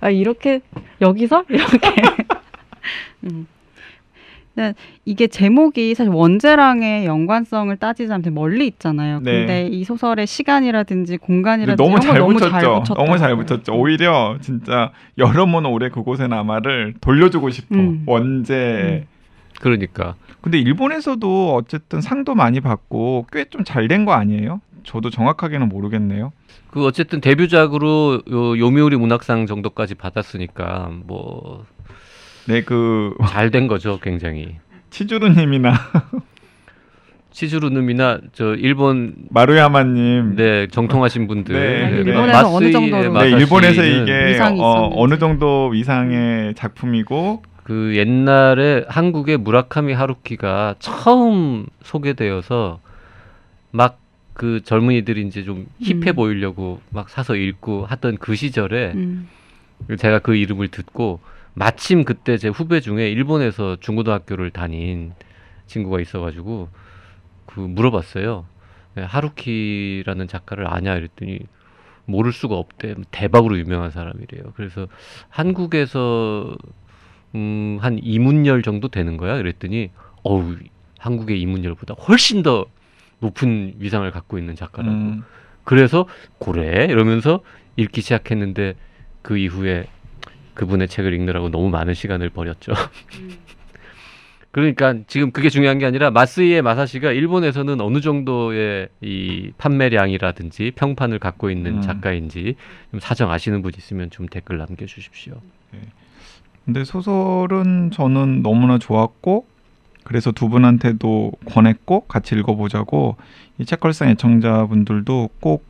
[0.00, 0.60] 아, 이렇게
[1.00, 1.94] 여기서 이렇게.
[3.24, 3.46] 음.
[4.58, 9.20] 근데 이게 제목이 사실 원제랑의 연관성을 따지자면 되게 멀리 있잖아요.
[9.20, 9.32] 네.
[9.46, 12.50] 근데 이 소설의 시간이라든지 공간이라든지 너무 잘 너무 붙였죠.
[12.84, 12.96] 잘.
[12.96, 13.72] 너무 잘 붙였죠.
[13.74, 17.76] 오히려 진짜 여러분 오래 그곳에 남아를 돌려주고 싶어.
[17.76, 18.02] 음.
[18.06, 19.06] 원제.
[19.60, 24.60] 그러니까 근데 일본에서도 어쨌든 상도 많이 받고 꽤 좀 잘 된 거 아니에요?
[24.82, 26.32] 저도 정확하게는 모르겠네요.
[26.72, 31.64] 그 어쨌든 데뷔작으로 요 요미우리 문학상 정도까지 받았으니까 뭐
[32.48, 34.56] 네, 그 잘 된 거죠, 굉장히.
[34.90, 35.72] 치주루님이나
[37.30, 41.96] 치즈루눔이나 저 일본 마루야마님, 네 정통하신 분들 네, 네.
[41.98, 44.90] 일본에서 어느 정도로 네, 마사시는 일본에서 이게 어.
[44.94, 52.80] 어느 정도 위상의 작품이고 그 옛날에 한국의 무라카미 하루키가 처음 소개되어서
[53.70, 54.08] 막
[54.38, 56.14] 그 젊은이들이 이제 좀 힙해 음.
[56.14, 59.28] 보이려고 막 사서 읽고 하던 그 시절에 음.
[59.98, 61.18] 제가 그 이름을 듣고
[61.58, 65.12] 마침 그때 제 후배 중에 일본에서 중고등학교를 다닌
[65.66, 66.68] 친구가 있어가지고
[67.46, 68.46] 그 물어봤어요.
[68.94, 71.40] 네, 하루키라는 작가를 아냐 이랬더니
[72.04, 72.94] 모를 수가 없대.
[73.10, 74.52] 대박으로 유명한 사람이래요.
[74.54, 74.86] 그래서
[75.28, 76.56] 한국에서
[77.34, 79.36] 음, 한 이문열 정도 되는 거야.
[79.36, 79.90] 그랬더니
[80.22, 80.56] 어우
[80.98, 82.66] 한국의 이문열보다 훨씬 더
[83.18, 84.94] 높은 위상을 갖고 있는 작가라고.
[84.94, 85.24] 음,
[85.64, 86.06] 그래서
[86.38, 87.40] 그래 이러면서
[87.76, 88.74] 읽기 시작했는데
[89.22, 89.86] 그 이후에
[90.58, 92.72] 그분의 책을 읽느라고 너무 많은 시간을 버렸죠.
[94.50, 101.50] 그러니까 지금 그게 중요한 게 아니라 마스이의 마사시가 일본에서는 어느 정도의 이 판매량이라든지 평판을 갖고
[101.50, 101.80] 있는 음.
[101.82, 102.56] 작가인지
[102.90, 105.34] 좀 사정 아시는 분 있으면 좀 댓글 남겨주십시오.
[106.64, 109.46] 근데 소설은 저는 너무나 좋았고
[110.02, 113.16] 그래서 두 분한테도 권했고 같이 읽어보자고
[113.58, 115.68] 이 책걸상 애청자분들도 꼭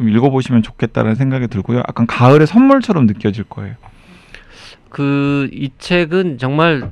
[0.00, 1.80] 좀 읽어보시면 좋겠다는 생각이 들고요.
[1.80, 3.74] 약간 가을의 선물처럼 느껴질 거예요.
[4.90, 6.90] 그 이 책은 정말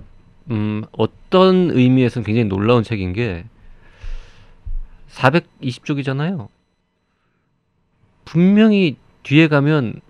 [0.50, 3.44] 음, 어떤 의미에서는 굉장히 놀라운 책인 게
[5.10, 6.48] 420쪽이잖아요.
[8.24, 10.00] 분명히 뒤에 가면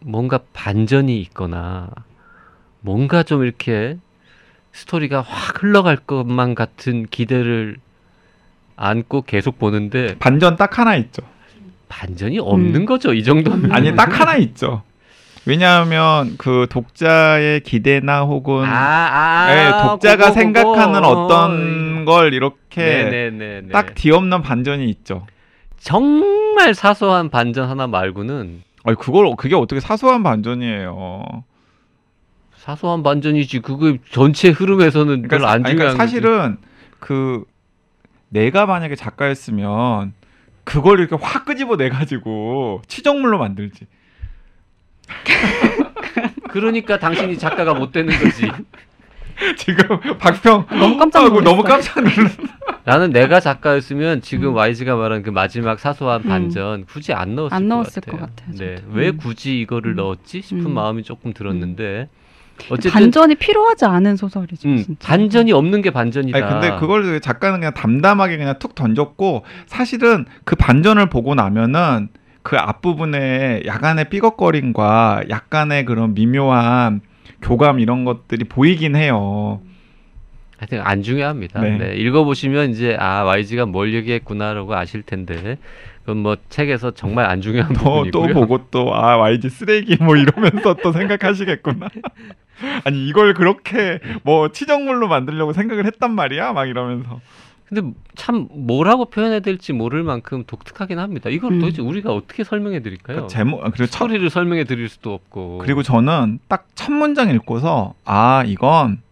[0.00, 1.90] 뭔가 반전이 있거나
[2.80, 3.98] 뭔가 좀 이렇게
[4.72, 7.76] 스토리가 확 흘러갈 것만 같은 기대를
[8.76, 11.22] 안고 계속 보는데 반전 딱 하나 있죠.
[11.88, 12.86] 반전이 없는 음.
[12.86, 13.12] 거죠.
[13.12, 13.72] 이 정도면.
[13.72, 14.82] 아니 딱 하나 있죠.
[15.46, 19.08] 왜냐하면 그 독자의 기대나 혹은 아,
[19.46, 21.08] 아, 예, 독자가 그거, 생각하는 그거.
[21.08, 23.68] 어떤 걸 이렇게 네네네.
[23.72, 25.26] 딱 뒤엎는 반전이 있죠.
[25.78, 31.24] 정말 사소한 반전 하나 말고는 아니 그걸 그게 어떻게 사소한 반전이에요.
[32.56, 33.60] 사소한 반전이지.
[33.60, 36.58] 그거 전체 흐름에서는 그러니까, 별로 안 사- 중요한 그러니까 사실은
[36.98, 37.44] 그
[38.28, 40.12] 내가 만약에 작가였으면
[40.64, 43.86] 그걸 이렇게 확 끄집어 내 가지고 치정물로 만들지.
[46.50, 48.50] 그러니까 당신이 작가가 못 되는 거지.
[49.56, 51.44] 지금 박평 너무 깜짝 놀랐어요.
[51.44, 52.42] 너무 깜짝 놀랐어.
[52.84, 54.56] 나는 내가 작가였으면 지금 음.
[54.56, 56.28] YG가 말한 그 마지막 사소한 음.
[56.28, 58.20] 반전 굳이 안 넣었을, 안 것, 넣었을 같아요.
[58.20, 58.88] 것 같아요, 네, 저도.
[58.92, 59.16] 왜 음.
[59.16, 59.96] 굳이 이거를 음.
[59.96, 60.74] 넣었지 싶은 음.
[60.74, 62.08] 마음이 조금 들었는데
[62.68, 64.68] 어쨌든 반전이 필요하지 않은 소설이죠.
[64.68, 64.84] 음.
[65.02, 66.36] 반전이 없는 게 반전이다.
[66.36, 72.08] 아니 근데 그걸 작가는 그냥 담담하게 그냥 툭 던졌고 사실은 그 반전을 보고 나면은
[72.42, 77.00] 그 앞부분에 약간의 삐걱거림과 약간의 그런 미묘한
[77.42, 79.60] 교감 이런 것들이 보이긴 해요.
[80.58, 81.60] 하여튼 안 중요합니다.
[81.62, 81.78] 네.
[81.78, 85.56] 네, 읽어보시면 이제 아 YG가 뭘 얘기했구나라고 아실 텐데
[86.00, 88.26] 그건 뭐 책에서 정말 안 중요한 또, 부분이고요.
[88.28, 91.88] 또 보고 또 아 YG 쓰레기 뭐 이러면서 또 생각하시겠구나.
[92.84, 97.20] 아니 이걸 그렇게 뭐 치정물로 만들려고 생각을 했단 말이야 막 이러면서
[97.70, 101.30] 근데 참 뭐라고 표현해야 될지 모를 만큼 독특하긴 합니다.
[101.30, 101.60] 이걸 음.
[101.60, 103.14] 도대체 우리가 어떻게 설명해 드릴까요?
[103.16, 105.58] 그러니까 제목 아, 그리고 첫 스토리를 설명해 드릴 수도 없고.
[105.58, 109.02] 그리고 저는 딱 첫 문장 읽고서 아 이건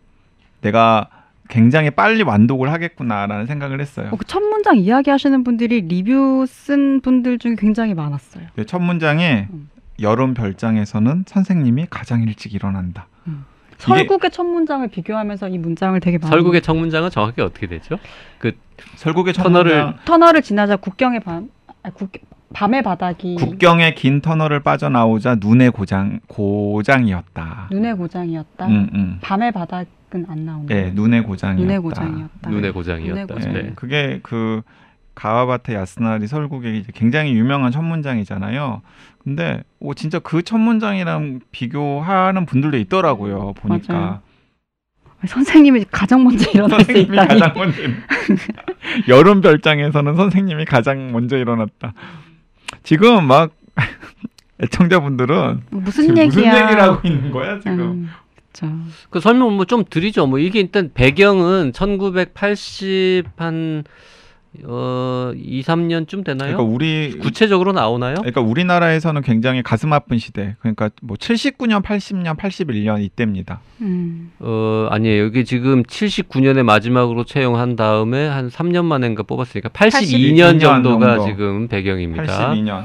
[0.63, 1.09] 내가
[1.51, 4.09] 굉장히 빨리 완독을 하겠구나라는 생각을 했어요.
[4.11, 8.47] 어, 그첫 문장 이야기하시는 분들이 리뷰 쓴 분들 중에 굉장히 많았어요.
[8.57, 9.69] 네, 첫 문장에 음.
[10.01, 13.07] 여름 별장에서는 선생님이 가장 일찍 일어난다.
[13.79, 17.97] 설국의 첫 문장을 비교하면서 이 문장을 되게 많이 설국의 첫 문장은 정확히 어떻게 되죠?
[18.97, 21.49] 설국의 첫 터널을 문장 터널을 지나자 국경의 밤
[21.83, 22.11] 아, 국,
[22.53, 27.69] 밤의 바닥이 국경의 긴 터널을 빠져나오자 눈의 고장 고장이었다.
[27.71, 28.67] 눈의 고장이었다.
[28.67, 29.19] 음, 음.
[29.21, 30.71] 밤의 바닥은 안 나오는.
[30.71, 31.61] 예, 눈의 고장이었다.
[31.63, 32.51] 눈의 고장이었다.
[32.51, 33.13] 눈의 고장이었다.
[33.13, 33.55] 눈의 고장.
[33.55, 33.73] 예, 네.
[33.75, 34.63] 그게 그
[35.19, 38.83] 가와바테 야스나리 설국의 이제 굉장히 유명한 첫 문장이잖아요.
[39.25, 43.55] 근데 오 진짜 그 첫 문장이랑 비교하는 분들도 있더라고요.
[43.55, 44.21] 보니까 맞아요.
[45.27, 47.41] 선생님이 가장 먼저 일어날 수 선생님이 있다니.
[47.41, 47.97] 가장 먼저 일-
[49.09, 51.93] 여름 별장에서는 선생님이 가장 먼저 일어났다.
[52.85, 53.51] 지금 막
[54.63, 56.63] 애청자분들은 무슨 지금 무슨 얘기야?
[56.65, 57.81] 얘기를 하고 있는 거야 지금?
[57.81, 58.09] 음,
[58.53, 58.75] 그렇죠.
[59.11, 60.27] 그 설명 뭐 좀 드리죠.
[60.29, 63.85] 뭐 이게 일단 배경은 1980 한
[64.65, 66.57] 어 2, 3년쯤 되나요?
[66.57, 68.17] 그러니까 우리 구체적으로 나오나요?
[68.17, 70.57] 그러니까 우리나라에서는 굉장히 가슴 아픈 시대.
[70.61, 73.61] 그러니까 뭐 79년, 80년, 81년 이때입니다.
[73.83, 74.33] 음.
[74.41, 75.25] 어 아니에요.
[75.25, 81.27] 여기 지금 79년에 마지막으로 채용한 다음에 한 3년 만인가 뽑았으니까 82년 82년 정도가 정도.
[81.31, 82.53] 지금 배경입니다.
[82.53, 82.85] 82년.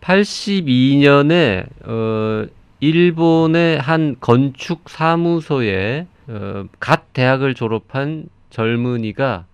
[0.00, 2.46] 82년에 어
[2.80, 9.46] 일본의 한 건축 사무소에 어, 갓 대학을 졸업한 젊은이가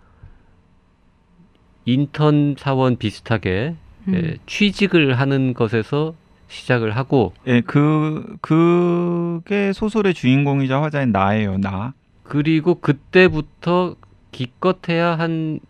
[1.86, 3.76] 인턴 사원 비슷하게
[4.08, 4.14] 음.
[4.14, 6.14] 예, 취직을 하는 것에서
[6.48, 11.58] 시작을 하고 예, 그 그게 소설의 주인공이자 화자인 나예요.
[11.58, 11.94] 나.
[12.22, 13.96] 그리고 그때부터
[14.30, 15.60] 기껏해야 한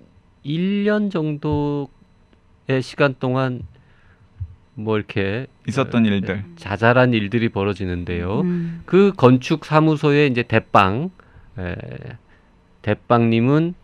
[0.44, 1.88] 1년 정도의
[2.82, 3.62] 시간 동안
[4.74, 6.44] 뭐 이렇게 있었던 일들.
[6.56, 8.40] 자잘한 일들이 벌어지는데요.
[8.40, 8.82] 음.
[8.86, 11.10] 그 건축 사무소의 이제 대빵
[11.58, 11.74] 에,
[12.82, 13.74] 대빵님은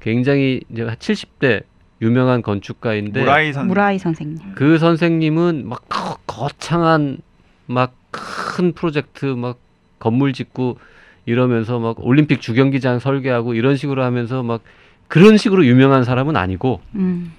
[0.00, 1.64] 굉장히 이제 70대
[2.00, 3.68] 유명한 건축가인데 무라이 선.
[3.68, 4.54] 무라이 선생님.
[4.54, 7.18] 그 선생님은 막 거- 거창한
[7.66, 9.58] 막 큰 프로젝트 막
[10.00, 10.78] 건물 짓고
[11.26, 14.62] 이러면서 막 올림픽 주경기장 설계하고 이런 식으로 하면서 막
[15.06, 17.32] 그런 식으로 유명한 사람은 아니고 음.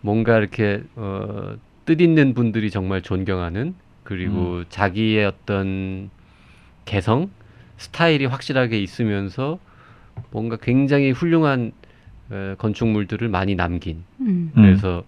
[0.00, 6.08] 뭔가 이렇게 어, 뜻 있는 분들이 정말 존경하는 그리고 자기의 어떤
[6.86, 7.28] 개성
[7.76, 9.58] 스타일이 확실하게 있으면서
[10.30, 11.87] 뭔가 굉장히 훌륭한 어,
[12.58, 14.52] 건축물들을 많이 남긴 음.
[14.56, 14.62] 음.
[14.62, 15.04] 그래서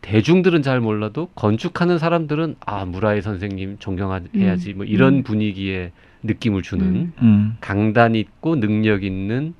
[0.00, 5.22] 대중들은 잘 몰라도 건축하는 사람들은 아 무라이 선생님 존경해야지 뭐 이런 음.
[5.22, 7.12] 분위기의 느낌을 주는 음.
[7.20, 7.56] 음.
[7.60, 9.54] 강단 있고 능력 있는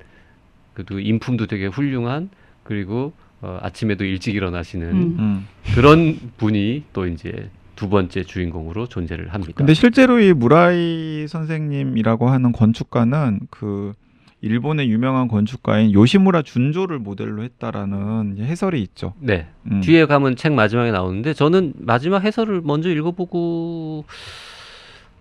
[0.73, 2.29] 그리고 인품도 되게 훌륭한
[2.63, 5.15] 그리고 어, 아침에도 일찍 일어나시는 음.
[5.19, 5.47] 음.
[5.75, 9.53] 그런 분이 또 이제 두 번째 주인공으로 존재를 합니다.
[9.55, 13.93] 근데 실제로 이 무라이 선생님이라고 하는 건축가는 그
[14.41, 19.13] 일본의 유명한 건축가인 요시무라 준조를 모델로 했다라는 해설이 있죠.
[19.19, 19.81] 네 음.
[19.81, 24.05] 뒤에 가면 책 마지막에 나오는데 저는 마지막 해설을 먼저 읽어보고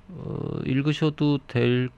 [0.09, 1.91] 어, 읽으셔도 될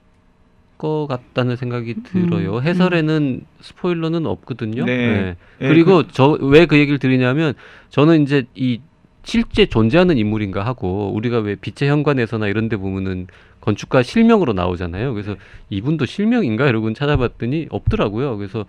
[0.81, 2.57] 것 같다는 생각이 들어요.
[2.57, 4.83] 음, 해설에는 스포일러는 없거든요.
[4.85, 5.35] 네.
[5.61, 7.53] 예, 그리고 저왜 그 얘기를 드리냐면
[7.89, 8.81] 저는 이제 이
[9.23, 13.27] 실제 존재하는 인물인가 하고 우리가 왜 빛의 현관에서나 이런 데 보면은
[13.61, 15.13] 건축가 실명으로 나오잖아요.
[15.13, 15.35] 그래서
[15.69, 18.37] 이분도 실명인가 이러고 찾아봤더니 없더라고요.
[18.37, 18.65] 그래서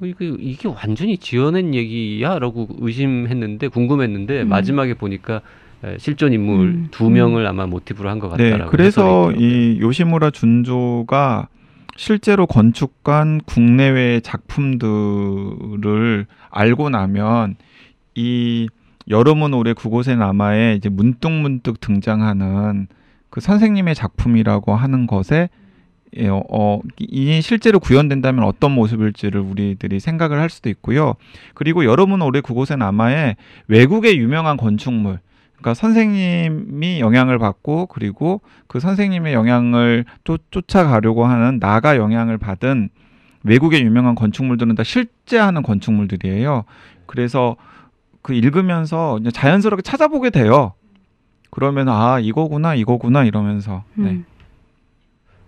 [0.00, 4.48] 어, 이게, 이게 완전히 지어낸 얘기야라고 의심했는데 궁금했는데 음.
[4.48, 5.40] 마지막에 보니까
[5.84, 7.14] 에, 실존 인물 음, 두 음.
[7.14, 8.70] 명을 아마 모티브로 한것 네, 같다라고.
[8.70, 9.46] 그래서 해설이 있더라고요.
[9.46, 11.48] 이 요시무라 준조가
[11.96, 17.56] 실제로 건축관 국내외 작품들을 알고 나면
[18.14, 18.68] 이
[19.08, 22.88] 여름은 올해 그곳에 남아에 이제 문득문득 등장하는
[23.36, 25.50] 그 선생님의 작품이라고 하는 것에
[26.16, 31.16] 예, 어, 어, 이 실제로 구현된다면 어떤 모습일지를 우리들이 생각을 할 수도 있고요.
[31.52, 33.36] 그리고 여름은 오래 그곳에 남아에
[33.68, 35.18] 외국의 유명한 건축물,
[35.56, 42.88] 그러니까 선생님이 영향을 받고 그리고 그 선생님의 영향을 쫓, 쫓아가려고 하는 나가 영향을 받은
[43.42, 46.64] 외국의 유명한 건축물들은 다 실재하는 건축물들이에요.
[47.04, 47.56] 그래서
[48.22, 50.72] 그 읽으면서 자연스럽게 찾아보게 돼요.
[51.56, 54.10] 그러면 아 이거구나 이거구나 이러면서 네.
[54.10, 54.24] 음.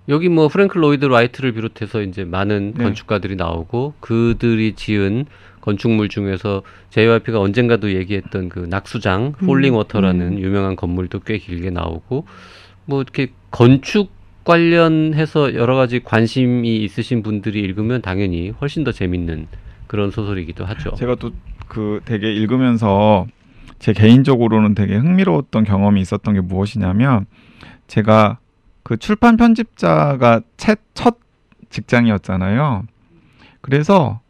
[0.08, 2.82] 여기 뭐 프랭클 로이드 라이트를 비롯해서 이제 많은 네.
[2.82, 5.26] 건축가들이 나오고 그들이 지은
[5.60, 10.38] 건축물 중에서 JYP가 언젠가도 얘기했던 그 낙수장 음, 폴링 워터라는 음.
[10.38, 12.24] 유명한 건물도 꽤 길게 나오고
[12.86, 14.10] 뭐 이렇게 건축
[14.44, 19.46] 관련해서 여러 가지 관심이 있으신 분들이 읽으면 당연히 훨씬 더 재밌는
[19.86, 20.94] 그런 소설이기도 하죠.
[20.94, 21.32] 제가 또
[21.68, 23.26] 그 되게 읽으면서
[23.78, 27.26] 제 개인적으로는 되게 흥미로웠던 경험이 있었던 게 무엇이냐면
[27.86, 28.38] 제가
[28.82, 31.18] 그 출판 편집자가 채- 첫
[31.70, 32.84] 직장이었잖아요.
[33.60, 34.20] 그래서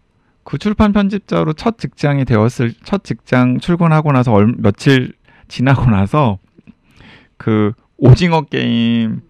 [0.44, 5.12] 그 출판 편집자로 첫 직장이 되었을 첫 직장 출근하고 나서 얼, 며칠
[5.46, 6.38] 지나고 나서
[7.36, 9.20] 그 오징어 게임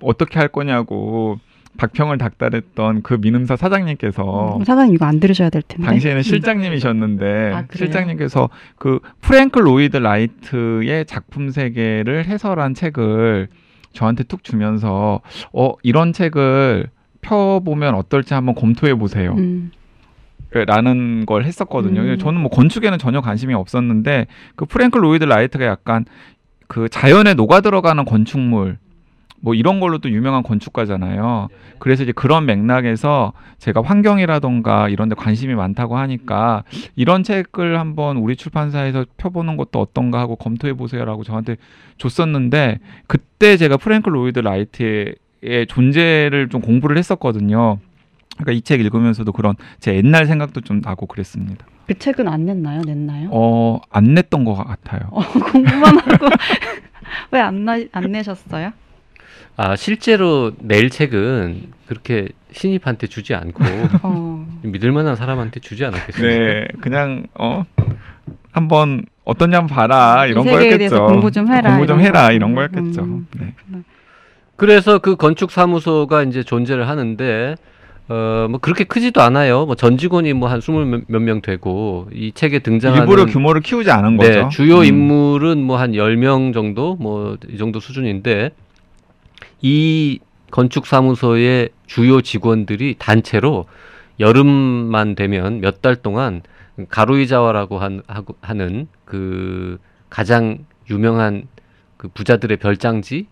[0.00, 1.38] 어떻게 할 거냐고
[1.76, 5.84] 박평을 닥달했던 그 민음사 사장님께서 음, 사장님 이거 안 들으셔야 될 텐데.
[5.86, 7.64] 당시에는 실장님이셨는데 아?
[7.72, 13.48] 실장님께서 그 프랭클 로이드 라이트의 작품 세계를 해설한 책을
[13.92, 15.20] 저한테 툭 주면서
[15.52, 16.88] 어 이런 책을
[17.22, 19.34] 펴보면 어떨지 한번 검토해 보세요.
[19.36, 19.72] 음,
[20.52, 22.02] 라는 걸 했었거든요.
[22.02, 22.18] 음.
[22.18, 26.04] 저는 뭐 건축에는 전혀 관심이 없었는데 그 프랭클 로이드 라이트가 약간
[26.68, 28.78] 그 자연에 녹아 들어가는 건축물
[29.44, 31.48] 뭐 이런 걸로 또 유명한 건축가잖아요.
[31.78, 36.64] 그래서 이제 그런 맥락에서 제가 환경이라던가 이런 데 관심이 많다고 하니까
[36.96, 41.56] 이런 책을 한번 우리 출판사에서 펴보는 것도 어떤가 하고 검토해 보세요라고 저한테
[41.98, 47.78] 줬었는데 그때 제가 프랭클 로이드 라이트의 존재를 좀 공부를 했었거든요.
[48.38, 51.66] 그러니까 이 책 읽으면서도 그런 제 옛날 생각도 좀 나고 그랬습니다.
[51.86, 52.80] 그 책은 안 냈나요?
[52.86, 53.28] 냈나요?
[53.30, 55.02] 어, 안 냈던 것 같아요.
[55.10, 55.20] 어,
[55.52, 56.26] 공부만 하고
[57.30, 58.72] 왜 안 안 내셨어요?
[59.56, 63.62] 아 실제로 낼 책은 그렇게 신입한테 주지 않고
[64.02, 66.28] 어, 믿을 만한 사람한테 주지 않았겠어요.
[66.28, 67.64] 네, 그냥 어
[68.52, 71.12] 한번 어떠냐 한번 봐라 이런 이 세계에 대해서 거였겠죠.
[71.12, 72.32] 공부 좀 해라, 공부 좀 이런 해라 거.
[72.32, 73.02] 이런 거였겠죠.
[73.02, 73.26] 음.
[73.38, 73.54] 네.
[74.56, 77.54] 그래서 그 건축 사무소가 이제 존재를 하는데
[78.08, 79.64] 어 뭐 그렇게 크지도 않아요.
[79.66, 83.90] 뭐 전 직원이 뭐 한 스물 몇 명 되고 이 책에 등장하는 일부러 규모를 키우지
[83.90, 84.48] 않은 네, 거죠.
[84.50, 84.84] 주요 음.
[84.84, 88.50] 인물은 뭐한 열 명 정도 뭐 이 정도 수준인데
[89.62, 90.18] 이
[90.50, 93.66] 건축 사무소의 주요 직원들이 단체로
[94.20, 96.42] 여름만 되면 몇 달 동안
[96.88, 99.78] 가루이자와라고 한, 하고, 하는 그
[100.10, 101.46] 가장 유명한
[101.96, 103.26] 그 부자들의 별장지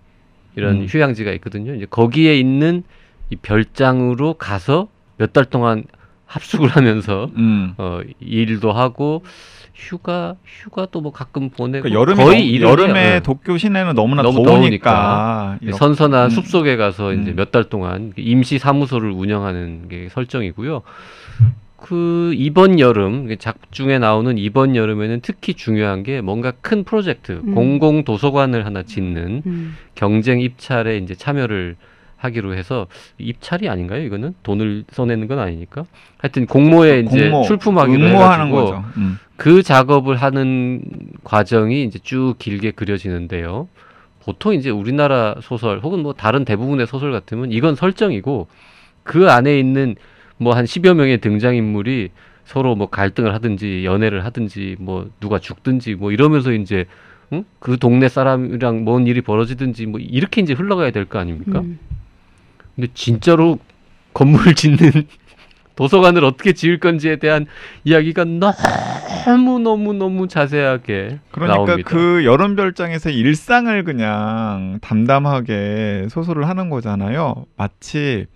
[0.56, 0.86] 이런 음.
[0.88, 1.74] 휴양지가 있거든요.
[1.74, 2.82] 이제 거기에 있는
[3.30, 5.84] 이 별장으로 가서 몇 달 동안
[6.32, 7.74] 합숙을 하면서 음.
[7.76, 9.22] 어 일도 하고
[9.74, 12.92] 휴가 휴가도 뭐 가끔 보내고 그러니까 여름에 거의 일을 여름에.
[12.92, 13.20] 네.
[13.20, 15.58] 도쿄 시내는 너무나 너무 더우니까, 더우니까.
[15.60, 15.76] 이렇게.
[15.78, 16.30] 선선한 음.
[16.30, 17.36] 숲 속에 가서 이제 음.
[17.36, 20.82] 몇달 동안 임시 사무소를 운영하는 게 설정이고요.
[21.76, 27.54] 그 이번 여름 작중에 나오는 이번 여름에는 특히 중요한 게 뭔가 큰 프로젝트 음.
[27.54, 29.76] 공공 도서관을 하나 짓는 음.
[29.96, 31.76] 경쟁 입찰에 이제 참여를
[32.22, 32.86] 하기로 해서
[33.18, 34.02] 입찰이 아닌가요?
[34.02, 35.84] 이거는 돈을 써내는 건 아니니까
[36.18, 38.84] 하여튼 공모에 이제 공모, 출품하기로 응모하는 해가지고 거죠.
[38.96, 39.18] 음.
[39.36, 40.82] 그 작업을 하는
[41.24, 43.68] 과정이 이제 쭉 길게 그려지는데요.
[44.24, 48.46] 보통 이제 우리나라 소설 혹은 뭐 다른 대부분의 소설 같으면 이건 설정이고
[49.02, 49.96] 그 안에 있는
[50.36, 52.10] 뭐한 10여 명의 등장인물이
[52.44, 56.84] 서로 뭐 갈등을 하든지 연애를 하든지 뭐 누가 죽든지 뭐 이러면서 이제
[57.32, 57.44] 응?
[57.58, 61.60] 그 동네 사람이랑 뭔 일이 벌어지든지 뭐 이렇게 이제 흘러가야 될 거 아닙니까?
[61.60, 61.78] 음.
[62.76, 63.58] 근데 진짜로
[64.14, 64.78] 건물을 짓는
[65.76, 67.46] 도서관을 어떻게 지을 건지에 대한
[67.84, 71.88] 이야기가 너무 너무 너무 자세하게 그러니까 나옵니다.
[71.88, 77.46] 그 여름 별장에서 일상을 그냥 담담하게 소설을 하는 거잖아요.
[77.56, 78.26] 마치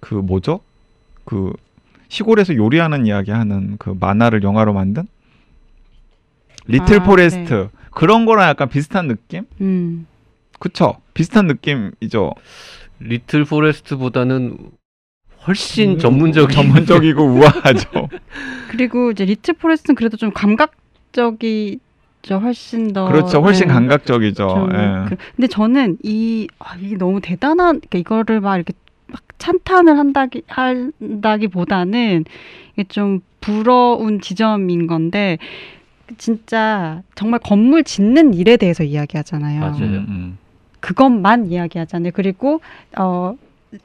[0.00, 0.60] 그 뭐죠?
[1.24, 1.52] 그
[2.08, 5.06] 시골에서 요리하는 이야기하는 그 만화를 영화로 만든
[6.66, 9.44] 리틀 아, 포레스트 그런 거랑 약간 비슷한 느낌?
[9.60, 10.06] 음.
[10.58, 10.96] 그쵸?
[11.14, 12.34] 비슷한 느낌이죠.
[13.00, 14.56] 리틀 포레스트보다는
[15.46, 18.08] 훨씬 음, 전문적인 전문적이고 우아하죠.
[18.70, 21.78] 그리고 이제 리틀 포레스트는 그래도 좀 감각적이
[22.22, 22.36] 죠.
[22.38, 23.06] 훨씬 더.
[23.10, 23.40] 그렇죠.
[23.40, 23.72] 훨씬 네.
[23.74, 24.48] 감각적이죠.
[24.48, 25.08] 좀 예.
[25.08, 28.74] 그- 근데 저는 이 아, 이게 너무 대단한 그러니까 이거를 막 이렇게
[29.06, 32.24] 막 찬탄을 한다기 한다기보다는
[32.74, 35.38] 이게 좀 부러운 지점인 건데
[36.18, 39.60] 진짜 정말 건물 짓는 일에 대해서 이야기하잖아요.
[39.60, 39.76] 맞아요.
[39.78, 40.38] 음, 음.
[40.80, 42.12] 그것만 이야기하잖아요.
[42.14, 42.60] 그리고
[42.98, 43.34] 어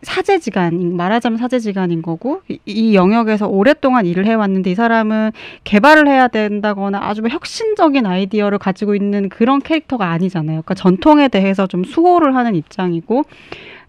[0.02, 5.32] 사제지간 말하자면 사제지간인 거고 이, 이 영역에서 오랫동안 일을 해왔는데 이 사람은
[5.64, 10.64] 개발을 해야 된다거나 아주 뭐 혁신적인 아이디어를 가지고 있는 그런 캐릭터가 아니잖아요.
[10.64, 13.26] 그러니까 전통에 대해서 좀 수호를 하는 입장이고,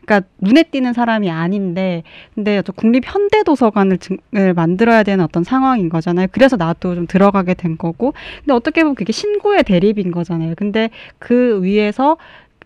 [0.04, 2.02] 그러니까 눈에 띄는 사람이 아닌데,
[2.34, 6.28] 근데 국립 현대 도서관을 증- 을 만들어야 되는 어떤 상황인 거잖아요.
[6.30, 10.54] 그래서 나도 좀 들어가게 된 거고, 근데 어떻게 보면 그게 신구의 대립인 거잖아요.
[10.56, 12.18] 근데 그 위에서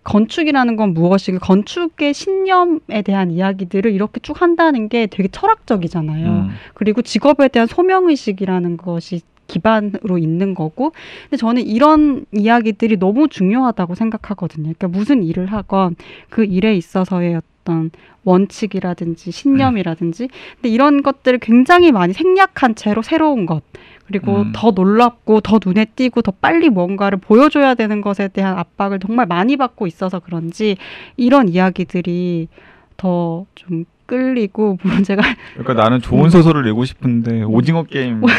[0.05, 6.27] 건축이라는 건 무엇이고 건축의 신념에 대한 이야기들을 이렇게 쭉 한다는 게 되게 철학적이잖아요.
[6.27, 6.49] 음.
[6.75, 10.93] 그리고 직업에 대한 소명의식이라는 것이 기반으로 있는 거고
[11.25, 14.73] 근데 저는 이런 이야기들이 너무 중요하다고 생각하거든요.
[14.75, 15.97] 그러니까 무슨 일을 하건
[16.29, 17.91] 그 일에 있어서의 어떤
[18.25, 23.63] 원칙이라든지 신념이라든지 근데 이런 것들을 굉장히 많이 생략한 채로 새로운 것
[24.11, 24.53] 그리고 음.
[24.53, 29.57] 더 놀랍고 더 눈에 띄고 더 빨리 뭔가를 보여줘야 되는 것에 대한 압박을 정말 많이
[29.57, 30.77] 받고 있어서 그런지
[31.17, 32.49] 이런 이야기들이
[32.97, 35.23] 더 좀 끌리고 물론 제가
[35.55, 38.21] 그러니까 나는 좋은 소설을 내고 싶은데 오징어 게임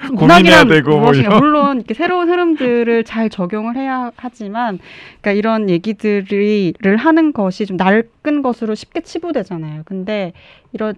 [0.00, 1.40] 고민해야 문학이란 되고 뭐 무엇인가 이런.
[1.40, 4.78] 물론 이렇게 새로운 흐름들을 잘 적용을 해야 하지만
[5.20, 9.82] 그러니까 이런 얘기들을 하는 것이 좀 낡은 것으로 쉽게 치부되잖아요.
[9.84, 10.32] 근데
[10.72, 10.94] 이런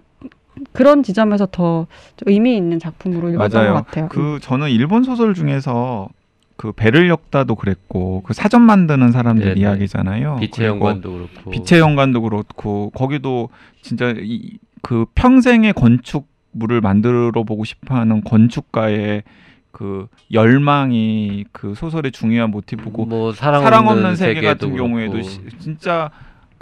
[0.71, 1.85] 그런 지점에서 더좀
[2.27, 3.73] 의미 있는 작품으로 읽었던 맞아요.
[3.75, 4.09] 것 같아요.
[4.09, 6.09] 그 저는 일본 소설 중에서
[6.55, 9.59] 그 베를 역다도 그랬고 그 사전 만드는 사람들 네네.
[9.59, 10.37] 이야기잖아요.
[10.39, 13.49] 빛의 연관도 그렇고 빛의 연관도 그렇고 거기도
[13.81, 19.23] 진짜 이, 그 평생의 건축물을 만들어 보고 싶어하는 건축가의
[19.71, 25.27] 그 열망이 그 소설의 중요한 모티브고 뭐 사랑, 사랑 없는, 세계 같은 경우에도 그렇고.
[25.29, 26.11] 시- 진짜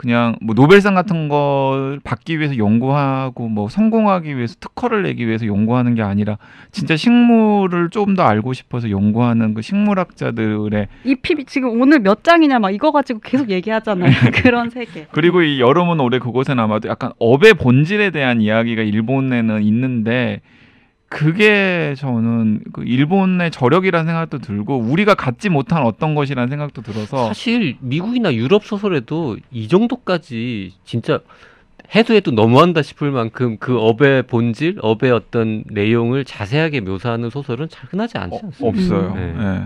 [0.01, 5.93] 그냥 뭐 노벨상 같은 걸 받기 위해서 연구하고 뭐 성공하기 위해서 특허를 내기 위해서 연구하는
[5.93, 6.39] 게 아니라
[6.71, 12.91] 진짜 식물을 좀더 알고 싶어서 연구하는 그 식물학자들의 이피 지금 오늘 몇 장이냐 막 이거
[12.91, 14.11] 가지고 계속 얘기하잖아요.
[14.41, 15.05] 그런 세계.
[15.11, 20.41] 그리고 이 여름은 올해 그곳에 남아도 약간 업의 본질에 대한 이야기가 일본에는 있는데
[21.11, 27.75] 그게 저는 그 일본의 저력이라는 생각도 들고 우리가 갖지 못한 어떤 것이라는 생각도 들어서 사실
[27.81, 31.19] 미국이나 유럽 소설에도 이 정도까지 진짜
[31.93, 37.89] 해도 해도 너무한다 싶을 만큼 그 업의 본질, 업의 어떤 내용을 자세하게 묘사하는 소설은 잘
[37.89, 38.67] 흔하지 않지 어, 않습니까?
[38.69, 39.13] 없어요.
[39.13, 39.35] 네.
[39.37, 39.63] 예.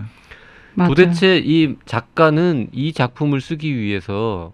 [0.73, 0.89] 맞아요.
[0.89, 4.51] 도대체 이 작가는 이 작품을 쓰기 위해서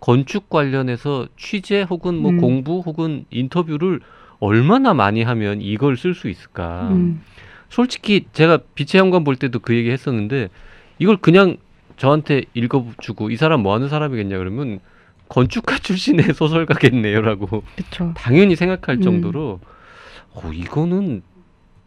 [0.00, 2.38] 건축 관련해서 취재 혹은 뭐 음.
[2.38, 4.00] 공부 혹은 인터뷰를
[4.44, 6.88] 얼마나 많이 하면 이걸 쓸 수 있을까?
[6.90, 7.22] 음.
[7.70, 10.50] 솔직히 제가 빛의 현관 볼 때도 그 얘기 했었는데
[10.98, 11.56] 이걸 그냥
[11.96, 14.80] 저한테 읽어주고 이 사람 뭐 하는 사람이겠냐 그러면
[15.28, 18.12] 건축가 출신의 소설가겠네요라고 그렇죠.
[18.16, 19.00] 당연히 생각할 음.
[19.02, 19.60] 정도로
[20.34, 21.22] 어, 이거는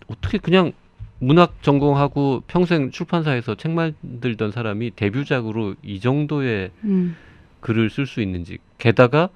[0.07, 0.71] 어떻게 그냥
[1.19, 7.15] 문학 전공하고 평생 출판사에서 책 만들던 사람이 데뷔작으로 이 정도의 음.
[7.59, 9.29] 글을 쓸 수 있는지 게다가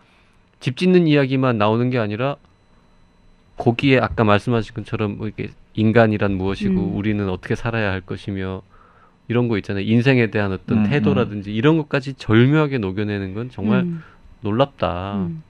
[0.59, 2.37] 집 짓는 이야기만 나오는 게 아니라
[3.61, 6.95] 거기에 아까 말씀하신 것처럼 뭐 이렇게 인간이란 무엇이고 음.
[6.95, 8.63] 우리는 어떻게 살아야 할 것이며
[9.27, 14.03] 이런 거 있잖아요 인생에 대한 어떤 음, 태도라든지 이런 것까지 절묘하게 녹여내는 건 정말 음.
[14.41, 15.43] 놀랍다 음.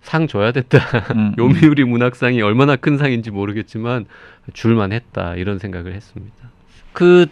[0.00, 0.78] 상 줘야 됐다
[1.14, 4.06] 음, 요미우리 문학상이 얼마나 큰 상인지 모르겠지만
[4.52, 6.34] 줄만 했다 이런 생각을 했습니다.
[6.92, 7.26] 그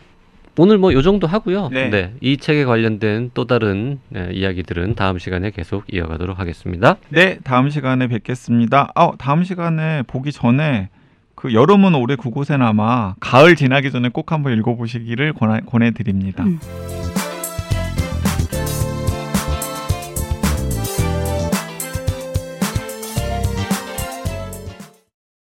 [0.58, 1.68] 오늘 뭐 요 정도 하고요.
[1.70, 2.12] 네.
[2.20, 6.96] 이 책에 관련된 또 다른 네, 이야기들은 다음 시간에 계속 이어가도록 하겠습니다.
[7.08, 8.90] 네, 다음 시간에 뵙겠습니다.
[8.94, 10.88] 어, 다음 시간에 보기 전에
[11.34, 16.44] 그 여름은 올해 그곳에 남아 가을 지나기 전에 꼭 한번 읽어보시기를 권하, 권해드립니다.
[16.44, 16.58] 음.